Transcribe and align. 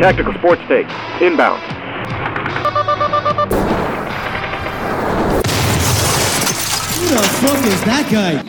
Tactical 0.00 0.32
Sports 0.32 0.62
Take, 0.66 0.86
inbound. 1.20 1.60
Who 6.96 7.06
the 7.14 7.22
fuck 7.42 7.66
is 7.66 7.84
that 7.84 8.08
guy? 8.10 8.42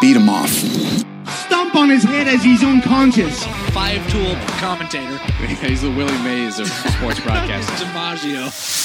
Beat 0.00 0.16
him 0.16 0.28
off. 0.28 0.48
Stomp 0.48 1.74
on 1.74 1.90
his 1.90 2.04
head 2.04 2.28
as 2.28 2.44
he's 2.44 2.62
unconscious. 2.62 3.44
Five 3.74 4.08
tool 4.08 4.36
commentator. 4.60 5.18
He's 5.66 5.82
the 5.82 5.90
Willie 5.90 6.16
Mays 6.22 6.60
of 6.60 6.68
sports 6.68 7.18
broadcasting. 7.24 7.88
DiMaggio. 7.88 8.76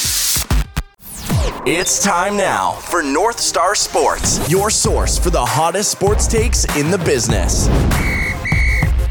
It's 1.66 2.02
time 2.02 2.36
now 2.36 2.72
for 2.72 3.04
North 3.04 3.38
Star 3.38 3.76
Sports, 3.76 4.50
your 4.50 4.68
source 4.68 5.16
for 5.16 5.30
the 5.30 5.44
hottest 5.44 5.92
sports 5.92 6.26
takes 6.26 6.64
in 6.76 6.90
the 6.90 6.98
business. 6.98 7.68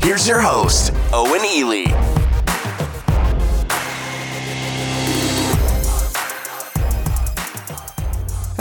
Here's 0.04 0.28
your 0.28 0.42
host, 0.42 0.92
Owen 1.14 1.46
Ely. 1.46 1.86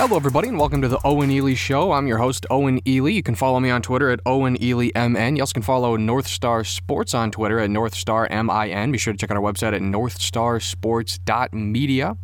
Hello, 0.03 0.17
everybody, 0.17 0.49
and 0.49 0.59
welcome 0.59 0.83
to 0.83 0.89
the 0.89 0.99
Owen 1.05 1.31
Ely 1.31 1.55
Show. 1.55 1.93
I'm 1.93 2.09
your 2.09 2.19
host, 2.19 2.45
Owen 2.51 2.81
Ely. 2.89 3.11
You 3.11 3.23
can 3.23 3.37
follow 3.37 3.61
me 3.61 3.71
on 3.71 3.83
Twitter 3.83 4.11
at 4.11 4.19
Owen 4.27 4.61
Ely 4.61 4.91
MN. 4.97 5.37
You 5.37 5.43
also 5.43 5.53
can 5.53 5.63
follow 5.63 5.95
North 5.95 6.27
Star 6.27 6.65
Sports 6.65 7.15
on 7.15 7.31
Twitter 7.31 7.61
at 7.61 7.71
North 7.71 7.95
Star 7.95 8.29
MIN. 8.29 8.91
Be 8.91 8.99
sure 8.99 9.13
to 9.13 9.17
check 9.17 9.31
out 9.31 9.37
our 9.37 9.43
website 9.45 9.75
at 9.75 9.81
northstarsports.media. 9.81 12.17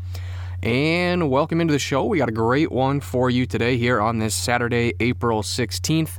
And 0.61 1.31
welcome 1.31 1.61
into 1.61 1.71
the 1.71 1.79
show. 1.79 2.05
We 2.05 2.19
got 2.19 2.29
a 2.29 2.33
great 2.33 2.73
one 2.73 2.99
for 2.99 3.31
you 3.31 3.47
today 3.47 3.77
here 3.77 4.01
on 4.01 4.19
this 4.19 4.35
Saturday, 4.35 4.95
April 4.99 5.43
16th, 5.43 6.19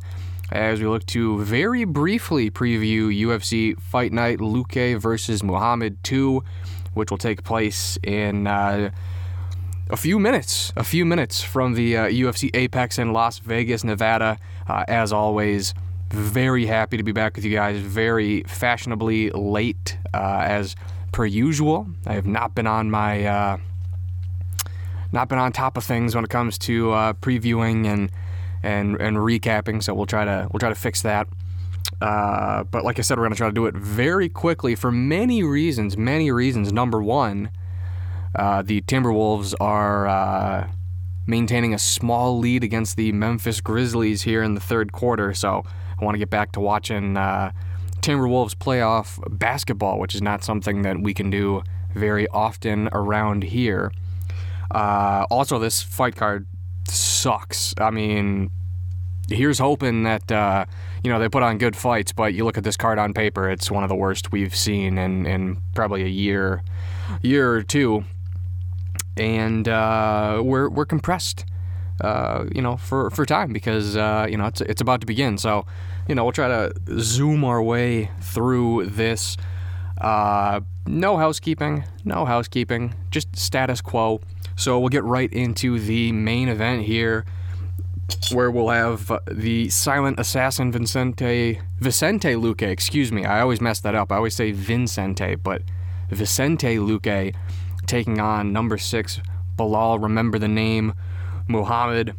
as 0.53 0.80
we 0.80 0.88
look 0.88 1.05
to 1.08 1.44
very 1.44 1.84
briefly 1.84 2.50
preview 2.50 3.14
UFC 3.14 3.78
Fight 3.81 4.14
Night 4.14 4.39
Luque 4.39 4.98
versus 4.98 5.44
Muhammad 5.44 6.02
2, 6.05 6.41
which 6.94 7.12
will 7.12 7.17
take 7.17 7.44
place 7.44 7.97
in. 8.02 8.47
Uh, 8.47 8.91
a 9.90 9.98
few 9.98 10.20
minutes, 10.20 10.72
a 10.76 10.84
few 10.84 11.04
minutes 11.04 11.42
from 11.42 11.73
the 11.73 11.98
uh, 11.98 12.06
UFC 12.08 12.52
Apex 12.54 13.00
in 13.00 13.12
Las 13.12 13.40
Vegas, 13.40 13.84
Nevada. 13.84 14.38
Uh, 14.68 14.86
as 14.88 15.12
always, 15.12 15.73
very 16.12 16.66
happy 16.68 16.98
to 16.98 17.04
be 17.04 17.12
back 17.12 17.36
with 17.36 17.44
you 17.44 17.52
guys. 17.52 17.80
Very 17.80 18.44
fashionably 18.44 19.31
late, 19.31 19.98
uh, 20.14 20.44
as 20.46 20.76
per 21.12 21.26
usual. 21.26 21.88
I 22.06 22.14
have 22.14 22.28
not 22.28 22.54
been 22.54 22.68
on 22.68 22.92
my, 22.92 23.26
uh, 23.26 23.58
not 25.12 25.28
been 25.28 25.40
on 25.40 25.52
top 25.52 25.76
of 25.76 25.84
things 25.84 26.14
when 26.14 26.24
it 26.24 26.30
comes 26.30 26.58
to 26.59 26.92
uh, 26.92 27.14
previewing 27.14 27.88
and 27.88 28.12
and 28.62 28.96
and 29.02 29.18
recapping. 29.18 29.81
So 29.81 29.96
we'll 29.96 30.06
try 30.06 30.24
to 30.24 30.48
we'll 30.52 30.59
try 30.59 30.70
to 30.70 30.76
fix 30.76 31.02
that. 31.02 31.28
Uh, 32.00 32.64
but 32.66 32.86
like 32.86 33.00
I 33.00 33.02
said, 33.02 33.18
we're 33.18 33.24
going 33.24 33.34
to 33.34 33.38
try 33.38 33.48
to 33.48 33.53
do 33.53 33.66
it 33.66 33.76
very 33.76 34.30
quickly 34.30 34.76
for 34.76 34.92
many 34.92 35.42
reasons. 35.42 35.98
Many 35.98 36.31
reasons. 36.31 36.72
Number 36.72 37.02
one. 37.02 37.50
Uh, 38.35 38.61
the 38.61 38.81
Timberwolves 38.81 39.53
are 39.59 40.08
uh, 40.08 40.67
maintaining 41.25 41.73
a 41.73 41.80
small 41.80 42.38
lead 42.38 42.63
against 42.63 42.97
the 42.97 43.11
Memphis 43.11 43.61
Grizzlies 43.61 44.23
here 44.23 44.44
in 44.44 44.53
the 44.53 44.61
third 44.61 44.91
quarter. 44.91 45.33
So 45.33 45.63
I 45.99 46.03
want 46.03 46.16
to 46.16 46.19
get 46.19 46.30
back 46.30 46.52
to 46.53 46.59
watching 46.59 47.17
uh, 47.17 47.52
Timberwolves 48.02 48.55
playoff 48.55 49.19
basketball, 49.38 50.00
which 50.00 50.16
is 50.16 50.22
not 50.22 50.44
something 50.44 50.83
that 50.83 51.02
we 51.02 51.13
can 51.13 51.30
do 51.30 51.63
very 51.94 52.27
often 52.27 52.89
around 52.91 53.44
here. 53.44 53.91
Uh, 54.72 55.25
also, 55.30 55.57
this 55.57 55.81
fight 55.81 56.16
card 56.16 56.45
sucks. 56.88 57.73
I 57.80 57.89
mean, 57.89 58.52
here's 59.27 59.57
hoping 59.57 60.03
that 60.03 60.31
uh, 60.31 60.66
you 61.03 61.11
know 61.11 61.17
they 61.17 61.27
put 61.27 61.41
on 61.41 61.57
good 61.57 61.75
fights, 61.75 62.11
but 62.11 62.35
you 62.35 62.45
look 62.45 62.57
at 62.57 62.63
this 62.63 62.77
card 62.77 63.00
on 63.00 63.13
paper, 63.13 63.50
it's 63.50 63.72
one 63.72 63.83
of 63.83 63.89
the 63.89 63.95
worst 63.95 64.31
we've 64.31 64.55
seen 64.55 65.00
in, 65.00 65.25
in 65.25 65.61
probably 65.73 66.03
a 66.03 66.07
year, 66.07 66.63
year 67.23 67.52
or 67.52 67.63
two 67.63 68.03
and 69.20 69.67
uh, 69.67 70.42
we're 70.44 70.69
we're 70.69 70.85
compressed, 70.85 71.46
uh, 72.02 72.46
you 72.56 72.62
know, 72.62 72.78
for, 72.78 73.09
for 73.09 73.25
time 73.25 73.52
because 73.52 73.97
uh, 73.97 74.25
you 74.30 74.38
know 74.38 74.46
it's 74.46 74.62
it's 74.62 74.81
about 74.81 75.02
to 75.02 75.06
begin. 75.06 75.38
So, 75.38 75.66
you 76.07 76.16
know, 76.16 76.24
we'll 76.24 76.31
try 76.34 76.47
to 76.47 76.74
zoom 77.00 77.44
our 77.44 77.62
way 77.62 78.09
through 78.22 78.85
this. 78.85 79.38
Uh, 80.00 80.62
no 80.88 81.18
housekeeping, 81.18 81.84
no 82.06 82.25
housekeeping, 82.25 82.96
just 83.12 83.35
status 83.35 83.81
quo. 83.81 84.22
So 84.56 84.80
we'll 84.80 84.90
get 84.90 85.03
right 85.03 85.31
into 85.31 85.78
the 85.78 86.13
main 86.13 86.47
event 86.47 86.84
here, 86.84 87.25
where 88.31 88.50
we'll 88.50 88.69
have 88.69 89.12
the 89.30 89.69
silent 89.69 90.19
assassin 90.19 90.72
Vincente 90.72 91.59
Vicente 91.80 92.34
Luque. 92.36 92.63
Excuse 92.63 93.12
me, 93.12 93.25
I 93.25 93.41
always 93.41 93.59
mess 93.59 93.81
that 93.81 93.94
up. 93.94 94.12
I 94.13 94.16
always 94.16 94.36
say 94.36 94.51
Vincente, 94.53 95.36
but 95.36 95.63
Vicente 96.09 96.78
Luque 96.78 97.36
taking 97.89 98.19
on 98.19 98.53
number 98.53 98.77
six 98.77 99.19
Belal. 99.57 100.01
Remember 100.01 100.38
the 100.38 100.47
name 100.47 100.94
Muhammad. 101.47 102.16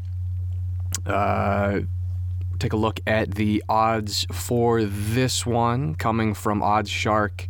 Uh, 1.06 1.80
take 2.58 2.72
a 2.72 2.76
look 2.76 2.98
at 3.06 3.36
the 3.36 3.62
odds 3.68 4.26
for 4.32 4.84
this 4.84 5.46
one 5.46 5.94
coming 5.94 6.34
from 6.34 6.60
Odds 6.60 6.90
Shark. 6.90 7.46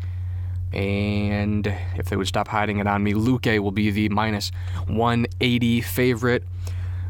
And 0.72 1.66
if 1.97 2.10
they 2.10 2.16
would 2.16 2.28
stop 2.28 2.47
hiding 2.47 2.78
it 2.78 2.86
on 2.86 3.03
me, 3.03 3.14
Luque 3.14 3.58
will 3.58 3.72
be 3.72 3.91
the 3.91 4.10
minus 4.10 4.52
180 4.87 5.81
favorite. 5.81 6.44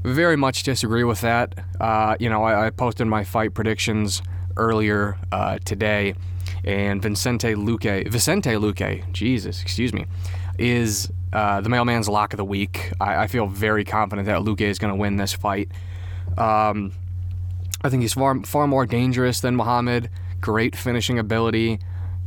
Very 0.04 0.36
much 0.36 0.62
disagree 0.62 1.04
with 1.04 1.20
that. 1.22 1.58
Uh, 1.80 2.16
you 2.20 2.30
know, 2.30 2.44
I, 2.44 2.66
I, 2.66 2.70
posted 2.70 3.06
my 3.08 3.24
fight 3.24 3.52
predictions 3.52 4.22
earlier 4.56 5.18
uh, 5.30 5.58
today, 5.64 6.14
and 6.64 7.02
Vicente 7.02 7.54
Luque, 7.54 8.08
Vicente 8.08 8.50
Luque, 8.52 9.12
Jesus, 9.12 9.60
excuse 9.60 9.92
me, 9.92 10.06
is 10.60 11.10
uh, 11.32 11.60
the 11.60 11.68
mailman's 11.68 12.08
lock 12.08 12.32
of 12.32 12.36
the 12.36 12.44
week. 12.44 12.92
I, 13.00 13.24
I 13.24 13.26
feel 13.26 13.46
very 13.46 13.84
confident 13.84 14.26
that 14.26 14.40
Luque 14.40 14.60
is 14.60 14.78
going 14.78 14.92
to 14.92 14.98
win 14.98 15.16
this 15.16 15.32
fight. 15.32 15.70
Um, 16.36 16.92
I 17.82 17.88
think 17.88 18.02
he's 18.02 18.12
far 18.12 18.40
far 18.44 18.66
more 18.66 18.86
dangerous 18.86 19.40
than 19.40 19.56
Muhammad. 19.56 20.10
Great 20.40 20.76
finishing 20.76 21.18
ability. 21.18 21.80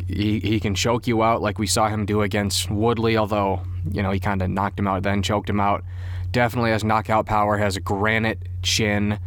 He, 0.08 0.40
he 0.40 0.60
can 0.60 0.76
choke 0.76 1.08
you 1.08 1.24
out 1.24 1.42
like 1.42 1.60
we 1.60 1.68
saw 1.68 1.88
him 1.88 2.06
do 2.06 2.22
against 2.24 2.70
Woodley, 2.70 3.16
although, 3.16 3.62
you 3.90 4.04
know, 4.04 4.12
he 4.12 4.20
kind 4.20 4.42
of 4.42 4.50
knocked 4.50 4.78
him 4.78 4.88
out, 4.88 5.04
then 5.04 5.24
choked 5.24 5.50
him 5.50 5.60
out. 5.60 5.84
Definitely 6.32 6.72
has 6.72 6.84
knockout 6.84 7.26
power, 7.26 7.58
has 7.58 7.78
a 7.78 7.80
granite 7.80 8.40
chin. 8.64 9.20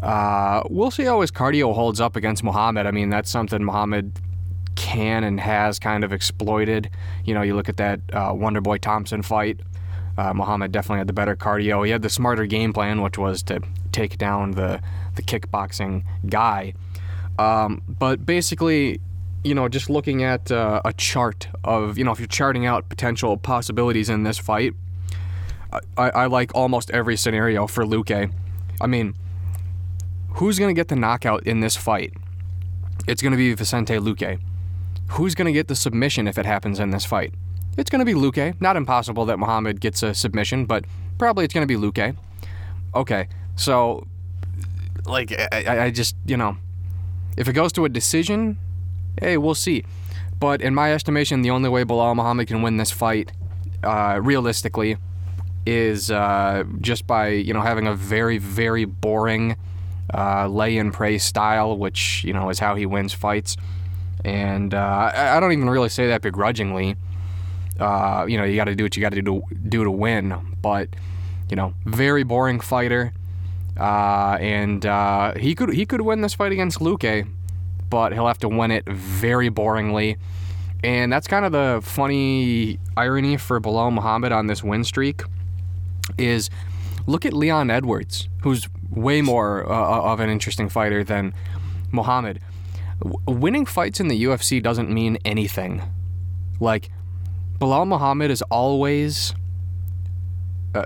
Uh, 0.00 0.62
we'll 0.68 0.90
see 0.90 1.04
how 1.04 1.20
his 1.20 1.30
cardio 1.30 1.74
holds 1.74 2.00
up 2.00 2.14
against 2.14 2.44
Muhammad. 2.44 2.86
I 2.86 2.90
mean, 2.90 3.08
that's 3.08 3.30
something 3.30 3.64
Muhammad 3.64 4.12
can 4.76 5.24
and 5.24 5.40
has 5.40 5.78
kind 5.78 6.04
of 6.04 6.12
exploited. 6.12 6.90
You 7.24 7.34
know, 7.34 7.42
you 7.42 7.54
look 7.54 7.68
at 7.68 7.76
that 7.78 8.00
uh, 8.12 8.32
Wonderboy 8.32 8.80
Thompson 8.80 9.22
fight. 9.22 9.60
Uh, 10.16 10.32
Muhammad 10.32 10.70
definitely 10.72 10.98
had 10.98 11.08
the 11.08 11.12
better 11.12 11.34
cardio. 11.34 11.84
He 11.84 11.90
had 11.90 12.02
the 12.02 12.10
smarter 12.10 12.46
game 12.46 12.72
plan, 12.72 13.02
which 13.02 13.18
was 13.18 13.42
to 13.44 13.60
take 13.92 14.18
down 14.18 14.52
the 14.52 14.80
the 15.16 15.22
kickboxing 15.22 16.04
guy. 16.28 16.74
Um, 17.38 17.82
but 17.88 18.24
basically, 18.24 19.00
you 19.42 19.54
know, 19.54 19.68
just 19.68 19.90
looking 19.90 20.22
at 20.22 20.50
uh, 20.50 20.80
a 20.84 20.92
chart 20.92 21.48
of, 21.64 21.98
you 21.98 22.04
know, 22.04 22.12
if 22.12 22.18
you're 22.18 22.26
charting 22.26 22.66
out 22.66 22.88
potential 22.88 23.36
possibilities 23.36 24.08
in 24.08 24.22
this 24.22 24.38
fight, 24.38 24.74
I, 25.96 26.10
I 26.10 26.26
like 26.26 26.54
almost 26.54 26.90
every 26.90 27.16
scenario 27.16 27.66
for 27.66 27.84
Luque. 27.84 28.32
I 28.80 28.86
mean, 28.86 29.14
who's 30.30 30.58
to 30.68 30.74
get 30.74 30.88
the 30.88 30.96
knockout 30.96 31.46
in 31.46 31.60
this 31.60 31.76
fight? 31.76 32.12
It's 33.06 33.20
to 33.32 33.36
be 33.36 33.52
Vicente 33.54 33.96
Luque. 33.96 34.40
Who's 35.10 35.34
going 35.34 35.46
to 35.46 35.52
get 35.52 35.68
the 35.68 35.76
submission 35.76 36.26
if 36.26 36.38
it 36.38 36.46
happens 36.46 36.80
in 36.80 36.90
this 36.90 37.04
fight? 37.04 37.34
It's 37.76 37.90
going 37.90 38.00
to 38.00 38.04
be 38.04 38.14
Luque. 38.14 38.60
Not 38.60 38.76
impossible 38.76 39.24
that 39.26 39.38
Muhammad 39.38 39.80
gets 39.80 40.02
a 40.02 40.14
submission, 40.14 40.66
but 40.66 40.84
probably 41.18 41.44
it's 41.44 41.54
going 41.54 41.66
to 41.66 41.78
be 41.78 41.80
Luque. 41.80 42.16
Okay, 42.94 43.28
so, 43.56 44.06
like, 45.04 45.32
I, 45.52 45.86
I 45.86 45.90
just, 45.90 46.16
you 46.26 46.36
know, 46.36 46.56
if 47.36 47.48
it 47.48 47.52
goes 47.52 47.72
to 47.72 47.84
a 47.84 47.88
decision, 47.88 48.58
hey, 49.20 49.36
we'll 49.36 49.54
see. 49.54 49.84
But 50.38 50.62
in 50.62 50.74
my 50.74 50.92
estimation, 50.92 51.42
the 51.42 51.50
only 51.50 51.68
way 51.68 51.84
Belal 51.84 52.14
Muhammad 52.14 52.48
can 52.48 52.62
win 52.62 52.76
this 52.76 52.90
fight, 52.90 53.32
uh, 53.82 54.20
realistically, 54.22 54.96
is 55.66 56.10
uh, 56.10 56.64
just 56.80 57.06
by 57.06 57.28
you 57.28 57.54
know 57.54 57.62
having 57.62 57.86
a 57.86 57.94
very 57.94 58.38
very 58.38 58.84
boring 58.84 59.56
uh, 60.12 60.46
lay 60.46 60.76
and 60.76 60.92
pray 60.92 61.18
style, 61.18 61.76
which 61.78 62.24
you 62.24 62.32
know 62.32 62.50
is 62.50 62.58
how 62.58 62.74
he 62.74 62.86
wins 62.86 63.12
fights. 63.12 63.56
And 64.24 64.72
uh, 64.72 65.12
I, 65.14 65.36
I, 65.36 65.40
don't 65.40 65.52
even 65.52 65.68
really 65.68 65.90
say 65.90 66.08
that 66.08 66.22
begrudgingly. 66.22 66.96
Uh, 67.78 68.24
you 68.28 68.38
know, 68.38 68.44
you 68.44 68.56
got 68.56 68.64
to 68.64 68.74
do 68.74 68.84
what 68.84 68.96
you 68.96 69.02
got 69.02 69.12
to 69.12 69.22
do 69.22 69.42
do 69.68 69.84
to 69.84 69.90
win. 69.90 70.34
But 70.62 70.88
you 71.50 71.56
know, 71.56 71.74
very 71.84 72.22
boring 72.22 72.60
fighter. 72.60 73.12
Uh, 73.78 74.38
and 74.40 74.86
uh, 74.86 75.34
he 75.34 75.54
could 75.54 75.74
he 75.74 75.84
could 75.84 76.00
win 76.00 76.20
this 76.20 76.34
fight 76.34 76.52
against 76.52 76.78
Luque, 76.78 77.28
but 77.90 78.12
he'll 78.12 78.26
have 78.26 78.38
to 78.38 78.48
win 78.48 78.70
it 78.70 78.86
very 78.86 79.50
boringly. 79.50 80.16
And 80.82 81.12
that's 81.12 81.26
kind 81.26 81.44
of 81.44 81.52
the 81.52 81.80
funny 81.82 82.78
irony 82.96 83.36
for 83.36 83.60
Belal 83.60 83.92
Muhammad 83.92 84.32
on 84.32 84.46
this 84.46 84.62
win 84.62 84.84
streak 84.84 85.22
is 86.18 86.50
look 87.06 87.24
at 87.24 87.32
Leon 87.32 87.70
Edwards, 87.70 88.28
who's 88.42 88.68
way 88.90 89.22
more 89.22 89.70
uh, 89.70 90.12
of 90.12 90.20
an 90.20 90.28
interesting 90.30 90.68
fighter 90.68 91.02
than 91.02 91.34
Muhammad 91.90 92.40
winning 93.26 93.66
fights 93.66 94.00
in 94.00 94.08
the 94.08 94.24
UFC 94.24 94.62
doesn't 94.62 94.90
mean 94.90 95.18
anything. 95.24 95.82
Like, 96.60 96.90
Belal 97.58 97.86
Muhammad 97.86 98.30
is 98.30 98.42
always, 98.42 99.34
uh, 100.74 100.84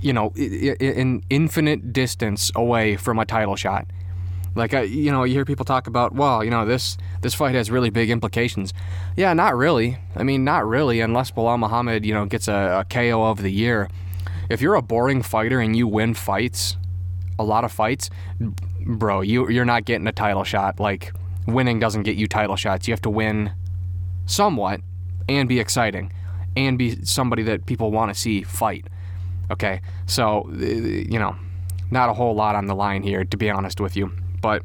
you 0.00 0.12
know, 0.12 0.32
an 0.36 1.22
infinite 1.30 1.92
distance 1.92 2.50
away 2.54 2.96
from 2.96 3.18
a 3.18 3.24
title 3.24 3.56
shot. 3.56 3.86
Like, 4.54 4.74
uh, 4.74 4.80
you 4.80 5.12
know, 5.12 5.24
you 5.24 5.34
hear 5.34 5.44
people 5.44 5.64
talk 5.64 5.86
about, 5.86 6.14
well, 6.14 6.42
you 6.42 6.50
know, 6.50 6.64
this 6.66 6.96
this 7.20 7.34
fight 7.34 7.54
has 7.54 7.70
really 7.70 7.90
big 7.90 8.10
implications. 8.10 8.74
Yeah, 9.16 9.32
not 9.32 9.56
really. 9.56 9.98
I 10.16 10.24
mean, 10.24 10.44
not 10.44 10.66
really, 10.66 11.00
unless 11.00 11.30
Belal 11.30 11.58
Muhammad, 11.58 12.04
you 12.04 12.12
know, 12.12 12.26
gets 12.26 12.48
a, 12.48 12.80
a 12.80 12.84
KO 12.84 13.22
of 13.24 13.42
the 13.42 13.50
year. 13.50 13.88
If 14.48 14.60
you're 14.60 14.74
a 14.74 14.82
boring 14.82 15.22
fighter 15.22 15.60
and 15.60 15.76
you 15.76 15.86
win 15.86 16.14
fights, 16.14 16.76
a 17.38 17.44
lot 17.44 17.64
of 17.64 17.70
fights, 17.70 18.10
bro, 18.86 19.20
you 19.20 19.48
you're 19.50 19.64
not 19.64 19.84
getting 19.84 20.06
a 20.06 20.12
title 20.12 20.44
shot. 20.44 20.80
Like, 20.80 21.12
winning 21.46 21.78
doesn't 21.78 22.02
get 22.02 22.16
you 22.16 22.26
title 22.26 22.56
shots. 22.56 22.88
You 22.88 22.92
have 22.92 23.02
to 23.02 23.10
win 23.10 23.52
somewhat 24.26 24.80
and 25.28 25.48
be 25.48 25.60
exciting 25.60 26.12
and 26.56 26.78
be 26.78 27.04
somebody 27.04 27.42
that 27.44 27.66
people 27.66 27.90
want 27.90 28.12
to 28.12 28.18
see 28.18 28.42
fight. 28.42 28.86
Okay, 29.50 29.80
so 30.06 30.48
you 30.52 31.18
know, 31.18 31.36
not 31.90 32.08
a 32.08 32.12
whole 32.12 32.34
lot 32.34 32.54
on 32.54 32.66
the 32.66 32.74
line 32.74 33.02
here, 33.02 33.24
to 33.24 33.36
be 33.36 33.50
honest 33.50 33.80
with 33.80 33.96
you. 33.96 34.12
But 34.40 34.62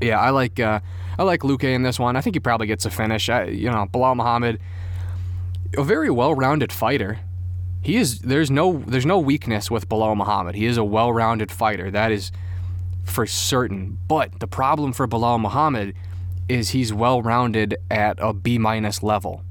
yeah, 0.00 0.20
I 0.20 0.30
like 0.30 0.60
uh, 0.60 0.80
I 1.18 1.22
like 1.22 1.40
Luque 1.40 1.64
in 1.64 1.82
this 1.82 1.98
one. 1.98 2.16
I 2.16 2.20
think 2.20 2.36
he 2.36 2.40
probably 2.40 2.66
gets 2.66 2.84
a 2.84 2.90
finish. 2.90 3.28
I, 3.28 3.44
you 3.44 3.70
know, 3.70 3.86
Belal 3.86 4.16
Muhammad, 4.16 4.60
a 5.76 5.82
very 5.82 6.10
well-rounded 6.10 6.72
fighter. 6.72 7.20
He 7.80 7.96
is. 7.96 8.20
There's 8.20 8.50
no 8.50 8.82
there's 8.86 9.06
no 9.06 9.18
weakness 9.18 9.70
with 9.70 9.88
Belal 9.88 10.16
Muhammad. 10.16 10.54
He 10.54 10.66
is 10.66 10.76
a 10.76 10.84
well-rounded 10.84 11.50
fighter. 11.50 11.90
That 11.90 12.12
is 12.12 12.32
for 13.06 13.26
certain. 13.26 13.98
But 14.06 14.40
the 14.40 14.46
problem 14.46 14.92
for 14.92 15.08
Belal 15.08 15.40
Muhammad 15.40 15.94
is 16.48 16.70
he's 16.70 16.92
well-rounded 16.92 17.76
at 17.90 18.18
a 18.20 18.32
B 18.32 18.58
minus 18.58 19.02
level. 19.02 19.42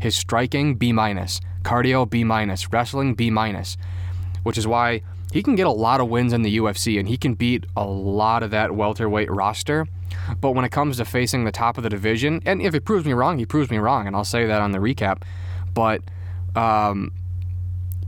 His 0.00 0.16
striking 0.16 0.76
B 0.76 0.92
minus, 0.92 1.40
cardio 1.62 2.08
B 2.08 2.24
minus, 2.24 2.72
wrestling 2.72 3.14
B 3.14 3.30
minus, 3.30 3.76
which 4.42 4.56
is 4.56 4.66
why 4.66 5.02
he 5.32 5.42
can 5.42 5.54
get 5.54 5.66
a 5.66 5.70
lot 5.70 6.00
of 6.00 6.08
wins 6.08 6.32
in 6.32 6.42
the 6.42 6.58
UFC 6.58 6.98
and 6.98 7.08
he 7.08 7.16
can 7.16 7.34
beat 7.34 7.66
a 7.76 7.84
lot 7.84 8.42
of 8.42 8.50
that 8.50 8.74
welterweight 8.74 9.30
roster. 9.30 9.86
But 10.40 10.52
when 10.52 10.64
it 10.64 10.70
comes 10.70 10.96
to 10.96 11.04
facing 11.04 11.44
the 11.44 11.52
top 11.52 11.76
of 11.76 11.84
the 11.84 11.90
division, 11.90 12.40
and 12.44 12.60
if 12.62 12.74
it 12.74 12.84
proves 12.84 13.04
me 13.04 13.12
wrong, 13.12 13.38
he 13.38 13.46
proves 13.46 13.70
me 13.70 13.78
wrong, 13.78 14.06
and 14.06 14.16
I'll 14.16 14.24
say 14.24 14.46
that 14.46 14.60
on 14.60 14.72
the 14.72 14.78
recap. 14.78 15.22
But 15.72 16.02
um, 16.56 17.12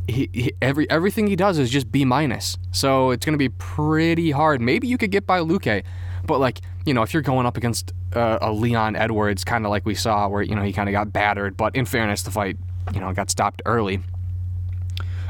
he, 0.08 0.28
he, 0.32 0.52
every 0.60 0.88
everything 0.90 1.26
he 1.26 1.36
does 1.36 1.58
is 1.58 1.70
just 1.70 1.90
B 1.90 2.04
minus. 2.04 2.56
So 2.72 3.10
it's 3.10 3.24
going 3.24 3.34
to 3.34 3.38
be 3.38 3.48
pretty 3.50 4.30
hard. 4.30 4.60
Maybe 4.60 4.86
you 4.88 4.98
could 4.98 5.10
get 5.10 5.26
by 5.26 5.40
Luque, 5.40 5.84
but 6.26 6.40
like 6.40 6.60
you 6.84 6.94
know, 6.94 7.02
if 7.02 7.12
you're 7.12 7.22
going 7.22 7.46
up 7.46 7.56
against 7.56 7.92
uh, 8.14 8.38
a 8.40 8.52
Leon 8.52 8.96
Edwards, 8.96 9.44
kind 9.44 9.64
of 9.64 9.70
like 9.70 9.86
we 9.86 9.94
saw, 9.94 10.28
where 10.28 10.42
you 10.42 10.54
know 10.54 10.62
he 10.62 10.72
kind 10.72 10.88
of 10.88 10.92
got 10.92 11.12
battered, 11.12 11.56
but 11.56 11.76
in 11.76 11.84
fairness, 11.84 12.22
the 12.22 12.30
fight 12.30 12.56
you 12.92 13.00
know 13.00 13.12
got 13.12 13.30
stopped 13.30 13.62
early, 13.66 14.00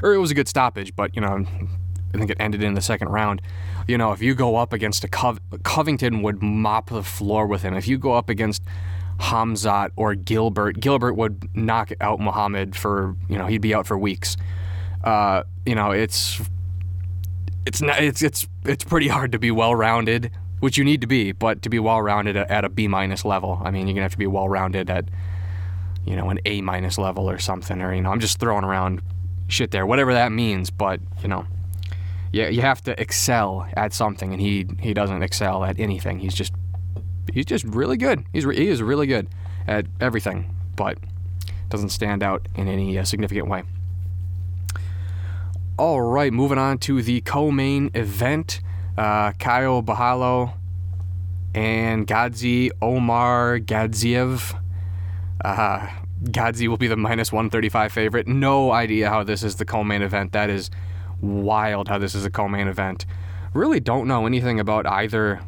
or 0.02 0.14
it 0.14 0.18
was 0.18 0.30
a 0.30 0.34
good 0.34 0.48
stoppage, 0.48 0.94
but 0.96 1.14
you 1.14 1.20
know 1.20 1.44
I 2.14 2.18
think 2.18 2.30
it 2.30 2.36
ended 2.40 2.62
in 2.62 2.74
the 2.74 2.80
second 2.80 3.08
round. 3.08 3.42
You 3.88 3.98
know, 3.98 4.12
if 4.12 4.22
you 4.22 4.34
go 4.34 4.56
up 4.56 4.72
against 4.72 5.04
a 5.04 5.08
Cov- 5.08 5.40
Covington 5.64 6.22
would 6.22 6.42
mop 6.42 6.90
the 6.90 7.02
floor 7.02 7.46
with 7.46 7.62
him. 7.62 7.74
If 7.74 7.88
you 7.88 7.98
go 7.98 8.12
up 8.12 8.28
against 8.28 8.62
Hamzat 9.18 9.90
or 9.96 10.14
Gilbert, 10.14 10.80
Gilbert 10.80 11.14
would 11.14 11.54
knock 11.56 11.92
out 12.00 12.20
Muhammad 12.20 12.76
for 12.76 13.16
you 13.28 13.38
know 13.38 13.46
he'd 13.46 13.60
be 13.60 13.74
out 13.74 13.86
for 13.86 13.98
weeks. 13.98 14.36
Uh, 15.04 15.42
you 15.66 15.74
know, 15.74 15.90
it's 15.90 16.40
it's 17.66 17.82
not 17.82 18.02
it's 18.02 18.22
it's 18.22 18.46
it's 18.64 18.84
pretty 18.84 19.08
hard 19.08 19.32
to 19.32 19.38
be 19.38 19.50
well 19.50 19.74
rounded, 19.74 20.30
which 20.60 20.78
you 20.78 20.84
need 20.84 21.00
to 21.00 21.06
be, 21.06 21.32
but 21.32 21.62
to 21.62 21.68
be 21.68 21.78
well 21.78 22.00
rounded 22.00 22.36
at 22.36 22.64
a 22.64 22.68
B 22.68 22.88
minus 22.88 23.24
level, 23.24 23.60
I 23.64 23.70
mean, 23.70 23.86
you're 23.86 23.94
gonna 23.94 24.02
have 24.02 24.12
to 24.12 24.18
be 24.18 24.26
well 24.26 24.48
rounded 24.48 24.90
at 24.90 25.06
you 26.04 26.16
know 26.16 26.30
an 26.30 26.38
A 26.44 26.60
minus 26.60 26.98
level 26.98 27.28
or 27.28 27.38
something, 27.38 27.80
or 27.80 27.94
you 27.94 28.02
know, 28.02 28.10
I'm 28.10 28.20
just 28.20 28.38
throwing 28.38 28.64
around 28.64 29.02
shit 29.48 29.70
there, 29.70 29.86
whatever 29.86 30.14
that 30.14 30.32
means, 30.32 30.70
but 30.70 31.00
you 31.20 31.28
know 31.28 31.46
you, 32.32 32.46
you 32.46 32.60
have 32.62 32.82
to 32.84 33.00
excel 33.00 33.66
at 33.76 33.92
something, 33.92 34.32
and 34.32 34.40
he 34.40 34.66
he 34.80 34.94
doesn't 34.94 35.22
excel 35.22 35.64
at 35.64 35.78
anything. 35.78 36.18
He's 36.18 36.34
just 36.34 36.52
he's 37.32 37.46
just 37.46 37.64
really 37.64 37.96
good. 37.96 38.24
He's 38.32 38.44
he 38.44 38.68
is 38.68 38.82
really 38.82 39.06
good 39.06 39.28
at 39.66 39.86
everything, 40.00 40.52
but 40.74 40.98
doesn't 41.68 41.90
stand 41.90 42.22
out 42.22 42.48
in 42.54 42.68
any 42.68 42.98
uh, 42.98 43.04
significant 43.04 43.48
way. 43.48 43.62
All 45.78 46.02
right, 46.02 46.30
moving 46.30 46.58
on 46.58 46.76
to 46.78 47.00
the 47.00 47.22
co-main 47.22 47.90
event. 47.94 48.60
Uh, 48.96 49.32
Caio 49.32 49.80
Borralho 49.80 50.52
and 51.54 52.06
Gadzi 52.06 52.70
Omar 52.82 53.58
Gadziev. 53.58 54.60
Uh, 55.42 55.88
Gadzhi 56.24 56.68
will 56.68 56.76
be 56.76 56.88
the 56.88 56.96
minus 56.96 57.32
135 57.32 57.90
favorite. 57.90 58.28
No 58.28 58.70
idea 58.70 59.08
how 59.08 59.24
this 59.24 59.42
is 59.42 59.56
the 59.56 59.64
co-main 59.64 60.02
event. 60.02 60.32
That 60.32 60.50
is 60.50 60.70
wild 61.22 61.88
how 61.88 61.96
this 61.96 62.14
is 62.14 62.26
a 62.26 62.30
co-main 62.30 62.68
event. 62.68 63.06
Really 63.54 63.80
don't 63.80 64.06
know 64.06 64.26
anything 64.26 64.60
about 64.60 64.86
either 64.86 65.40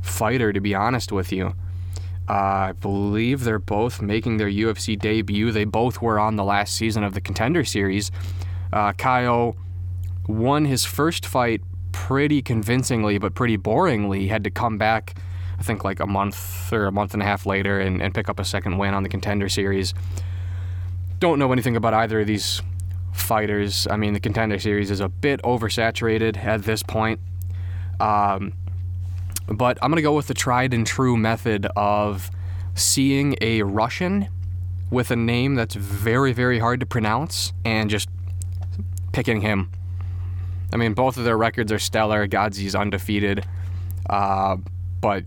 fighter 0.00 0.54
to 0.54 0.60
be 0.60 0.74
honest 0.74 1.12
with 1.12 1.32
you. 1.32 1.54
Uh, 2.30 2.32
I 2.32 2.72
believe 2.80 3.44
they're 3.44 3.58
both 3.58 4.00
making 4.00 4.38
their 4.38 4.48
UFC 4.48 4.98
debut. 4.98 5.52
They 5.52 5.64
both 5.64 6.00
were 6.00 6.18
on 6.18 6.36
the 6.36 6.44
last 6.44 6.76
season 6.76 7.04
of 7.04 7.12
the 7.12 7.20
Contender 7.20 7.62
Series. 7.62 8.10
Uh, 8.72 8.92
Caio 8.92 9.56
won 10.26 10.64
his 10.64 10.84
first 10.84 11.26
fight 11.26 11.60
pretty 11.92 12.42
convincingly, 12.42 13.18
but 13.18 13.34
pretty 13.34 13.58
boringly. 13.58 14.20
He 14.20 14.28
had 14.28 14.44
to 14.44 14.50
come 14.50 14.78
back, 14.78 15.16
I 15.58 15.62
think, 15.62 15.84
like 15.84 16.00
a 16.00 16.06
month 16.06 16.72
or 16.72 16.86
a 16.86 16.92
month 16.92 17.14
and 17.14 17.22
a 17.22 17.26
half 17.26 17.46
later 17.46 17.80
and, 17.80 18.00
and 18.00 18.14
pick 18.14 18.28
up 18.28 18.38
a 18.38 18.44
second 18.44 18.78
win 18.78 18.94
on 18.94 19.02
the 19.02 19.08
Contender 19.08 19.48
Series. 19.48 19.94
Don't 21.18 21.38
know 21.38 21.52
anything 21.52 21.76
about 21.76 21.94
either 21.94 22.20
of 22.20 22.26
these 22.26 22.62
fighters. 23.12 23.86
I 23.90 23.96
mean, 23.96 24.12
the 24.12 24.20
contender 24.20 24.58
series 24.58 24.90
is 24.90 25.00
a 25.00 25.08
bit 25.08 25.42
oversaturated 25.42 26.36
at 26.42 26.62
this 26.62 26.82
point. 26.82 27.20
Um, 27.98 28.54
but 29.46 29.78
I'm 29.82 29.90
going 29.90 29.96
to 29.96 30.02
go 30.02 30.14
with 30.14 30.28
the 30.28 30.34
tried 30.34 30.72
and 30.72 30.86
true 30.86 31.16
method 31.16 31.66
of 31.76 32.30
seeing 32.74 33.36
a 33.40 33.62
Russian 33.62 34.28
with 34.90 35.10
a 35.10 35.16
name 35.16 35.54
that's 35.54 35.74
very, 35.74 36.32
very 36.32 36.58
hard 36.58 36.80
to 36.80 36.86
pronounce 36.86 37.52
and 37.64 37.90
just 37.90 38.08
picking 39.12 39.40
him. 39.40 39.70
I 40.72 40.76
mean, 40.76 40.94
both 40.94 41.16
of 41.16 41.24
their 41.24 41.36
records 41.36 41.72
are 41.72 41.78
stellar. 41.78 42.26
Gadzhi's 42.28 42.74
undefeated. 42.74 43.44
Uh, 44.08 44.56
but 45.00 45.24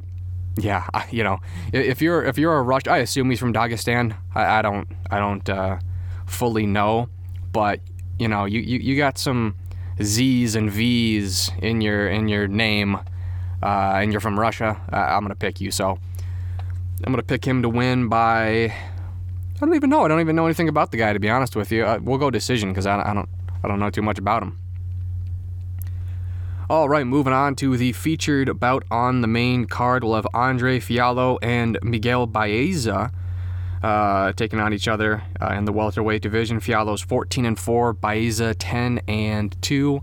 yeah, 0.58 0.88
you 1.12 1.24
know, 1.24 1.40
if 1.72 2.02
you're 2.02 2.24
if 2.24 2.38
you're 2.38 2.58
a 2.58 2.62
Russian, 2.62 2.94
I 2.94 2.98
assume 3.00 3.30
he's 3.30 3.40
from 3.40 3.54
Dagestan. 3.54 4.16
I, 4.34 4.60
I 4.60 4.62
don't 4.62 4.88
I 5.12 5.20
don't 5.20 5.48
uh, 5.50 5.80
fully 6.26 6.66
know 6.66 7.10
but 7.54 7.80
you 8.20 8.28
know, 8.28 8.44
you, 8.46 8.60
you, 8.60 8.80
you 8.80 8.98
got 8.98 9.18
some 9.18 9.56
Z's 10.02 10.56
and 10.56 10.70
V's 10.70 11.52
in 11.62 11.80
your 11.80 12.08
in 12.08 12.28
your 12.28 12.48
name, 12.48 12.96
uh, 12.96 13.94
and 13.96 14.12
you're 14.12 14.20
from 14.20 14.38
Russia. 14.38 14.82
I'm 14.92 15.24
gonna 15.24 15.36
pick 15.36 15.62
you. 15.62 15.72
So 15.72 15.98
I'm 17.06 17.14
gonna 17.14 17.24
pick 17.24 17.46
him 17.46 17.62
to 17.62 17.70
win 17.70 18.10
by. 18.10 18.74
I 19.56 19.66
don't 19.66 19.76
even 19.76 19.90
know. 19.90 20.04
I 20.04 20.08
don't 20.10 20.20
even 20.20 20.36
know 20.36 20.46
anything 20.46 20.68
about 20.68 20.92
the 20.92 20.98
guy 20.98 21.14
to 21.14 21.20
be 21.20 21.30
honest 21.30 21.56
with 21.56 21.72
you. 21.72 21.86
Uh, 21.86 22.00
we'll 22.02 22.18
go 22.18 22.30
decision 22.30 22.70
because 22.70 22.86
I, 22.86 23.10
I 23.10 23.14
don't 23.14 23.30
I 23.64 23.68
don't 23.68 23.80
know 23.80 23.90
too 23.90 24.02
much 24.02 24.20
about 24.20 24.44
him. 24.44 24.60
All 26.70 26.90
right, 26.90 27.06
moving 27.06 27.34
on 27.34 27.56
to 27.58 27.78
the 27.78 27.92
featured 27.92 28.60
bout 28.60 28.84
on 28.90 29.22
the 29.22 29.28
main 29.28 29.66
card. 29.66 30.04
We'll 30.04 30.16
have 30.16 30.28
Andre 30.34 30.80
Fialho 30.80 31.38
and 31.42 31.78
Miguel 31.84 32.26
Baeza 32.26 33.12
uh, 33.84 34.32
taking 34.34 34.60
on 34.60 34.74
each 34.74 34.88
other 34.88 35.22
uh, 35.42 35.54
in 35.54 35.66
the 35.66 35.74
welterweight 35.74 36.22
division. 36.22 36.60
Fialho's 36.60 37.02
14 37.02 37.46
and 37.46 37.60
4, 37.60 37.94
Baeza 37.94 38.56
10 38.56 39.02
and 39.08 39.62
2. 39.62 40.02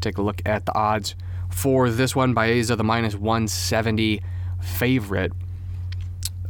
Take 0.00 0.18
a 0.18 0.22
look 0.22 0.42
at 0.44 0.66
the 0.66 0.74
odds 0.74 1.14
for 1.48 1.88
this 1.88 2.16
one. 2.16 2.34
Baeza, 2.34 2.74
the 2.74 2.84
minus 2.84 3.14
170 3.14 4.20
favorite. 4.60 5.32